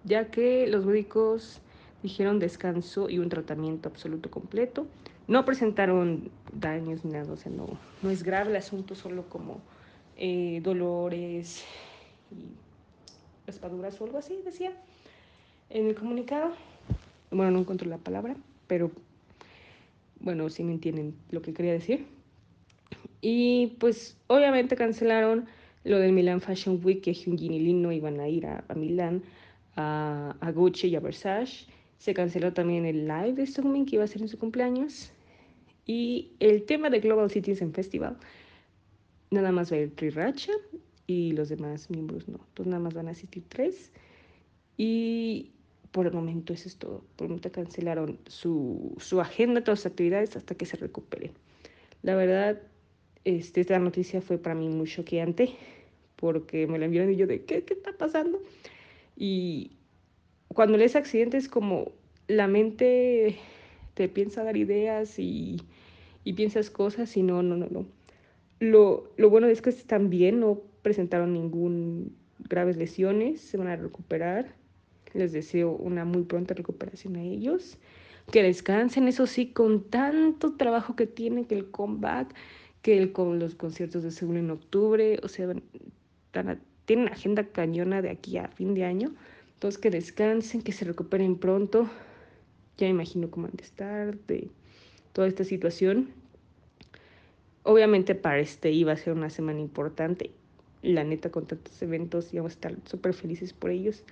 ya 0.04 0.30
que 0.30 0.66
los 0.66 0.84
médicos 0.84 1.60
dijeron 2.02 2.38
descanso 2.38 3.08
y 3.08 3.18
un 3.18 3.28
tratamiento 3.28 3.88
absoluto 3.88 4.30
completo. 4.30 4.86
No 5.28 5.44
presentaron 5.44 6.30
daños 6.52 7.04
ni 7.04 7.12
nada, 7.12 7.32
o 7.32 7.36
sea, 7.36 7.52
no, 7.52 7.66
no 8.02 8.10
es 8.10 8.22
grave 8.22 8.50
el 8.50 8.56
asunto, 8.56 8.94
solo 8.94 9.28
como 9.28 9.60
eh, 10.16 10.60
dolores 10.62 11.64
y 12.30 12.64
o 13.46 14.04
algo 14.04 14.18
así, 14.18 14.40
decía 14.44 14.72
en 15.70 15.86
el 15.86 15.94
comunicado. 15.94 16.52
Bueno, 17.30 17.50
no 17.50 17.58
encuentro 17.60 17.88
la 17.88 17.98
palabra, 17.98 18.36
pero 18.66 18.90
bueno, 20.20 20.48
sí 20.48 20.62
me 20.62 20.72
entienden 20.72 21.14
lo 21.30 21.42
que 21.42 21.52
quería 21.52 21.72
decir. 21.72 22.06
Y 23.26 23.78
pues 23.78 24.18
obviamente 24.26 24.76
cancelaron 24.76 25.46
lo 25.84 25.98
del 25.98 26.12
Milan 26.12 26.42
Fashion 26.42 26.78
Week, 26.84 27.00
que 27.00 27.14
Hyunjin 27.14 27.54
y 27.54 27.58
Lin 27.58 27.80
no 27.80 27.90
iban 27.90 28.20
a 28.20 28.28
ir 28.28 28.44
a, 28.44 28.62
a 28.68 28.74
Milán, 28.74 29.22
a, 29.76 30.36
a 30.40 30.52
Gucci 30.52 30.88
y 30.88 30.96
a 30.96 31.00
Versace. 31.00 31.64
Se 31.96 32.12
canceló 32.12 32.52
también 32.52 32.84
el 32.84 33.08
live 33.08 33.32
de 33.32 33.46
Sungmin 33.46 33.86
que 33.86 33.96
iba 33.96 34.04
a 34.04 34.08
ser 34.08 34.20
en 34.20 34.28
su 34.28 34.38
cumpleaños. 34.38 35.10
Y 35.86 36.32
el 36.38 36.64
tema 36.66 36.90
de 36.90 37.00
Global 37.00 37.30
Citizen 37.30 37.72
Festival, 37.72 38.18
nada 39.30 39.52
más 39.52 39.72
va 39.72 39.76
a 39.78 39.80
ir 39.80 39.96
Triracha 39.96 40.52
y 41.06 41.32
los 41.32 41.48
demás 41.48 41.88
miembros 41.88 42.28
no. 42.28 42.40
Entonces 42.48 42.66
nada 42.66 42.82
más 42.82 42.92
van 42.92 43.08
a 43.08 43.12
asistir 43.12 43.42
tres. 43.48 43.90
Y 44.76 45.52
por 45.92 46.06
el 46.06 46.12
momento 46.12 46.52
eso 46.52 46.68
es 46.68 46.76
todo. 46.76 47.02
Por 47.16 47.24
el 47.24 47.30
momento 47.30 47.50
cancelaron 47.50 48.18
su, 48.26 48.94
su 48.98 49.18
agenda, 49.22 49.64
todas 49.64 49.78
sus 49.78 49.86
actividades 49.86 50.36
hasta 50.36 50.54
que 50.54 50.66
se 50.66 50.76
recuperen. 50.76 51.32
La 52.02 52.16
verdad, 52.16 52.60
este, 53.24 53.60
esta 53.60 53.78
noticia 53.78 54.20
fue 54.20 54.38
para 54.38 54.54
mí 54.54 54.68
muy 54.68 54.86
choqueante 54.86 55.54
porque 56.16 56.66
me 56.66 56.78
la 56.78 56.86
enviaron 56.86 57.12
y 57.12 57.16
yo 57.16 57.26
de 57.26 57.44
¿qué, 57.44 57.64
qué 57.64 57.74
está 57.74 57.92
pasando? 57.92 58.40
Y 59.16 59.72
cuando 60.48 60.78
lees 60.78 60.96
accidentes 60.96 61.48
como 61.48 61.92
la 62.28 62.46
mente 62.46 63.36
te 63.94 64.08
piensa 64.08 64.44
dar 64.44 64.56
ideas 64.56 65.18
y, 65.18 65.60
y 66.24 66.32
piensas 66.32 66.70
cosas 66.70 67.16
y 67.16 67.22
no, 67.22 67.42
no, 67.42 67.56
no, 67.56 67.66
no. 67.70 67.86
Lo, 68.60 69.12
lo 69.16 69.30
bueno 69.30 69.46
es 69.48 69.62
que 69.62 69.74
bien, 70.00 70.40
no 70.40 70.60
presentaron 70.82 71.32
ningún 71.32 72.16
graves 72.38 72.76
lesiones, 72.76 73.40
se 73.40 73.56
van 73.56 73.68
a 73.68 73.76
recuperar. 73.76 74.54
Les 75.12 75.32
deseo 75.32 75.72
una 75.72 76.04
muy 76.04 76.22
pronta 76.24 76.54
recuperación 76.54 77.16
a 77.16 77.22
ellos. 77.22 77.78
Que 78.32 78.42
descansen, 78.42 79.06
eso 79.06 79.26
sí, 79.26 79.48
con 79.48 79.84
tanto 79.90 80.56
trabajo 80.56 80.96
que 80.96 81.06
tienen, 81.06 81.44
que 81.44 81.54
el 81.54 81.70
comeback, 81.70 82.34
que 82.84 82.98
el, 82.98 83.12
con 83.12 83.38
los 83.38 83.54
conciertos 83.54 84.02
de 84.02 84.10
Seúl 84.10 84.36
en 84.36 84.50
octubre, 84.50 85.18
o 85.22 85.28
sea, 85.28 85.46
van, 85.46 85.62
tienen 86.84 87.08
agenda 87.08 87.44
cañona 87.44 88.02
de 88.02 88.10
aquí 88.10 88.36
a 88.36 88.48
fin 88.48 88.74
de 88.74 88.84
año. 88.84 89.14
Entonces, 89.54 89.80
que 89.80 89.88
descansen, 89.88 90.60
que 90.60 90.72
se 90.72 90.84
recuperen 90.84 91.36
pronto. 91.36 91.88
Ya 92.76 92.86
me 92.86 92.90
imagino 92.90 93.30
cómo 93.30 93.46
han 93.46 93.54
de 93.56 93.64
estar 93.64 94.18
de 94.26 94.50
toda 95.14 95.26
esta 95.26 95.44
situación. 95.44 96.10
Obviamente 97.62 98.14
para 98.14 98.40
este 98.40 98.70
iba 98.70 98.92
a 98.92 98.96
ser 98.98 99.14
una 99.14 99.30
semana 99.30 99.60
importante. 99.60 100.30
La 100.82 101.04
neta, 101.04 101.30
con 101.30 101.46
tantos 101.46 101.80
eventos 101.80 102.34
íbamos 102.34 102.52
a 102.52 102.56
estar 102.56 102.76
súper 102.84 103.14
felices 103.14 103.54
por 103.54 103.70
ellos. 103.70 104.04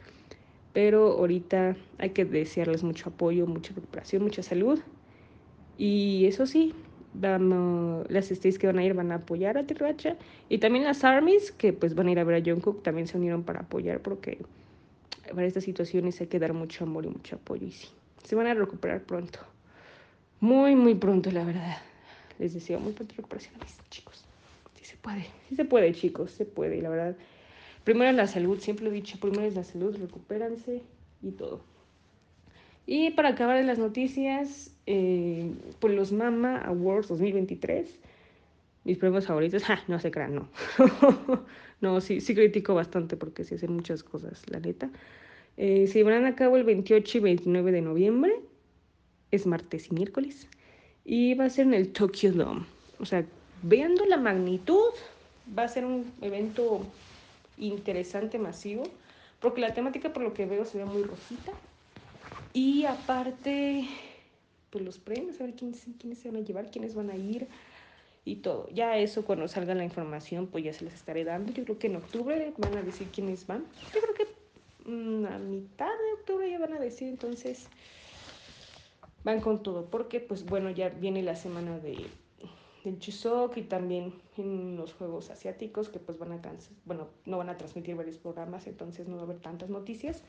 Pero 0.73 1.19
ahorita 1.19 1.77
hay 1.99 2.11
que 2.11 2.25
desearles 2.25 2.85
mucho 2.85 3.11
apoyo, 3.11 3.47
mucha 3.47 3.75
recuperación, 3.75 4.23
mucha 4.23 4.43
salud. 4.43 4.81
Y 5.77 6.25
eso 6.25 6.47
sí, 6.47 6.75
vamos, 7.15 8.11
las 8.11 8.31
states 8.31 8.59
que 8.59 8.67
van 8.67 8.79
a 8.79 8.85
ir 8.85 8.95
van 8.95 9.13
a 9.13 9.17
apoyar 9.17 9.59
a 9.59 9.65
Tirracha. 9.67 10.17
Y 10.49 10.59
también 10.59 10.85
las 10.85 11.05
armies 11.05 11.53
que 11.53 11.73
pues 11.73 11.95
van 11.95 12.09
a 12.09 12.13
ir 12.13 12.19
a 12.19 12.25
ver 12.25 12.43
a 12.43 12.45
Jungkook 12.45 12.83
también 12.83 13.07
se 13.07 13.17
unieron 13.17 13.43
para 13.43 13.61
apoyar 13.61 14.01
porque 14.01 14.39
para 15.29 15.47
estas 15.47 15.65
situaciones 15.65 16.21
hay 16.21 16.27
que 16.27 16.39
dar 16.39 16.53
mucho 16.53 16.85
amor 16.85 17.05
y 17.05 17.09
mucho 17.09 17.37
apoyo. 17.37 17.67
Y 17.67 17.73
sí, 17.73 17.89
se 18.25 18.35
van 18.35 18.47
a 18.47 18.55
recuperar 18.55 19.03
pronto. 19.03 19.39
Muy, 20.41 20.75
muy 20.75 20.95
pronto, 20.95 21.31
la 21.31 21.45
verdad. 21.45 21.79
Les 22.39 22.55
deseo 22.55 22.81
muy 22.81 22.93
pronto 22.93 23.15
recuperación 23.17 23.55
a 23.61 23.65
mis 23.65 23.79
chicos. 23.91 24.25
Sí 24.75 24.85
se 24.85 24.97
puede, 24.97 25.27
sí 25.49 25.57
se 25.57 25.65
puede, 25.65 25.93
chicos, 25.93 26.33
se 26.33 26.45
puede, 26.45 26.83
la 26.83 26.89
verdad. 26.89 27.17
Primero 27.85 28.11
es 28.11 28.17
la 28.17 28.27
salud, 28.27 28.59
siempre 28.61 28.85
lo 28.85 28.91
he 28.91 28.95
dicho, 28.95 29.19
primero 29.21 29.43
es 29.43 29.55
la 29.55 29.65
salud, 29.65 29.97
recupéranse 29.97 30.83
y 31.23 31.31
todo. 31.33 31.72
Y 32.87 33.11
para 33.11 33.31
acabar 33.31 33.57
en 33.57 33.67
las 33.67 33.79
noticias, 33.79 34.73
eh, 34.87 35.51
pues 35.79 35.95
los 35.95 36.13
Mama 36.13 36.59
Awards 36.59 37.09
2023, 37.09 37.99
mis 38.85 38.99
premios 38.99 39.27
favoritos, 39.27 39.63
ah, 39.69 39.81
no 39.89 39.99
se 40.01 40.11
crean, 40.11 40.35
no. 40.35 40.49
no, 41.81 42.01
sí, 42.01 42.21
sí 42.21 42.35
critico 42.35 42.75
bastante 42.75 43.17
porque 43.17 43.45
se 43.45 43.55
hacen 43.55 43.73
muchas 43.73 44.03
cosas, 44.03 44.43
la 44.51 44.61
neta. 44.61 44.91
Eh, 45.57 45.87
se 45.87 45.99
llevarán 45.99 46.25
a 46.25 46.35
cabo 46.35 46.57
el 46.57 46.65
28 46.65 47.19
y 47.19 47.21
29 47.21 47.73
de 47.73 47.83
noviembre, 47.83 48.41
es 49.31 49.47
martes 49.47 49.89
y 49.91 49.95
miércoles, 49.95 50.49
y 51.05 51.35
va 51.35 51.45
a 51.45 51.51
ser 51.51 51.67
en 51.67 51.75
el 51.75 51.93
Tokyo 51.93 52.33
Dome. 52.33 52.65
O 52.99 53.05
sea, 53.05 53.25
viendo 53.63 54.05
la 54.07 54.17
magnitud, 54.17 54.93
va 55.57 55.65
a 55.65 55.69
ser 55.69 55.85
un 55.85 56.11
evento 56.21 56.87
interesante, 57.59 58.39
masivo, 58.39 58.85
porque 59.41 59.61
la 59.61 59.75
temática 59.75 60.13
por 60.13 60.23
lo 60.23 60.33
que 60.33 60.47
veo 60.47 60.65
se 60.65 60.79
ve 60.79 60.85
muy 60.85 61.03
rosita. 61.03 61.53
Y 62.53 62.85
aparte, 62.85 63.87
pues 64.71 64.85
los 64.85 64.99
premios, 64.99 65.41
a 65.41 65.45
ver 65.45 65.55
quiénes, 65.55 65.87
quiénes 65.99 66.19
se 66.19 66.31
van 66.31 66.43
a 66.43 66.45
llevar, 66.45 66.71
quiénes 66.71 66.95
van 66.95 67.11
a 67.11 67.17
ir 67.17 67.49
y 68.25 68.37
todo. 68.37 68.69
Ya 68.71 68.99
eso 68.99 69.25
cuando 69.25 69.49
salga 69.49 69.75
la 69.75 69.85
información, 69.85 70.47
pues 70.47 70.65
ya 70.65 70.73
se 70.73 70.85
les 70.85 70.95
estaré 70.95 71.25
dando. 71.25 71.53
Yo 71.53 71.65
creo 71.65 71.79
que 71.79 71.87
en 71.89 71.97
octubre 71.97 72.53
van 72.59 72.77
a 72.77 72.83
decir 72.83 73.09
quiénes 73.09 73.47
van. 73.47 73.65
Yo 73.95 74.01
creo 74.01 74.15
que 74.15 74.91
mm, 74.91 75.27
a 75.27 75.39
mitad 75.39 75.87
de 75.87 76.13
octubre 76.21 76.51
ya 76.51 76.59
van 76.59 76.75
a 76.75 76.81
decir, 76.81 77.09
entonces 77.09 77.69
van 79.25 79.41
con 79.41 79.63
todo, 79.63 79.87
porque 79.87 80.21
pues 80.21 80.45
bueno, 80.45 80.71
ya 80.71 80.89
viene 80.89 81.23
la 81.23 81.37
semana 81.37 81.79
de 81.79 82.07
del 82.85 82.99
Chuseok 82.99 83.57
y 83.59 83.63
también 83.63 84.13
en 84.37 84.77
los 84.77 84.93
juegos 84.95 85.31
asiáticos 85.31 85.89
que 85.89 86.01
pues 86.01 86.19
van 86.19 86.33
a 86.33 86.41
bueno, 86.85 87.09
no 87.27 87.39
van 87.39 87.49
a 87.49 87.57
transmitir 87.57 87.95
varios 87.95 88.19
programas, 88.19 88.67
entonces 88.67 89.07
no 89.07 89.17
va 89.17 89.23
a 89.23 89.25
haber 89.25 89.39
tantas 89.39 89.71
noticias, 89.71 90.23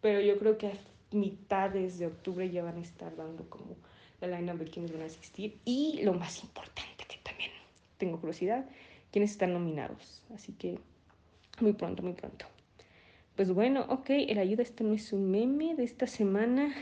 pero 0.00 0.20
yo 0.20 0.36
creo 0.38 0.58
que 0.58 0.72
mitades 1.14 1.98
de 1.98 2.06
octubre 2.06 2.50
ya 2.50 2.62
van 2.62 2.78
a 2.78 2.80
estar 2.80 3.14
dando 3.16 3.48
como 3.48 3.76
la 4.20 4.28
line 4.28 4.54
de 4.54 4.64
quienes 4.66 4.92
van 4.92 5.02
a 5.02 5.06
asistir 5.06 5.58
y 5.64 6.00
lo 6.02 6.14
más 6.14 6.42
importante 6.42 7.04
que 7.08 7.18
también 7.22 7.50
tengo 7.98 8.18
curiosidad, 8.20 8.64
quienes 9.10 9.32
están 9.32 9.52
nominados, 9.52 10.22
así 10.34 10.52
que 10.52 10.78
muy 11.60 11.72
pronto, 11.72 12.02
muy 12.02 12.12
pronto. 12.12 12.46
Pues 13.36 13.52
bueno, 13.52 13.86
ok, 13.88 14.10
el 14.10 14.38
ayuda, 14.38 14.62
este 14.62 14.84
no 14.84 14.92
es 14.92 15.12
un 15.12 15.30
meme 15.30 15.74
de 15.74 15.84
esta 15.84 16.06
semana. 16.06 16.74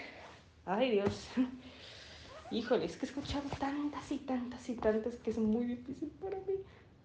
Ay 0.67 0.91
Dios. 0.91 1.29
Híjole, 2.51 2.85
es 2.85 2.97
que 2.97 3.07
he 3.07 3.09
escuchado 3.09 3.49
tantas 3.59 4.11
y 4.11 4.19
tantas 4.19 4.69
y 4.69 4.75
tantas 4.75 5.15
que 5.17 5.31
es 5.31 5.39
muy 5.39 5.65
difícil 5.67 6.11
para 6.21 6.37
mí. 6.39 6.55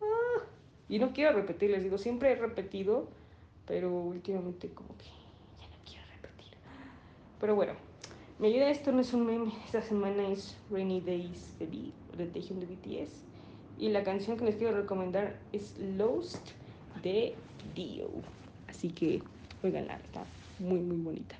Ah, 0.02 0.44
y 0.90 0.98
no 0.98 1.14
quiero 1.14 1.34
repetir, 1.34 1.70
les 1.70 1.84
digo, 1.84 2.00
siempre 2.00 2.32
he 2.32 2.36
repetido, 2.36 3.08
pero 3.68 3.92
últimamente 3.92 4.70
como 4.70 4.98
que 4.98 5.06
ya 5.06 5.68
no 5.68 5.78
quiero 5.86 6.04
repetir. 6.22 6.58
Pero 7.46 7.54
bueno, 7.54 7.74
me 8.40 8.48
ayuda 8.48 8.72
esto, 8.72 8.92
no 8.92 9.02
es 9.02 9.14
un 9.14 9.28
meme. 9.28 9.52
Esta 9.66 9.80
semana 9.80 10.28
es 10.30 10.58
Rainy 10.72 11.00
Days 11.00 11.54
de, 11.60 11.68
B, 11.68 11.92
de 12.18 12.26
de 12.26 12.66
BTS. 12.66 13.12
Y 13.78 13.90
la 13.90 14.04
canción 14.04 14.36
que 14.36 14.46
les 14.46 14.56
quiero 14.56 14.76
recomendar 14.76 15.38
es 15.54 15.78
Lost 15.78 16.44
de 17.04 17.36
Dio. 17.76 18.10
Así 18.68 18.90
que, 18.90 19.22
oiganla, 19.62 19.98
está 19.98 20.24
muy, 20.58 20.80
muy 20.80 20.98
bonita. 20.98 21.36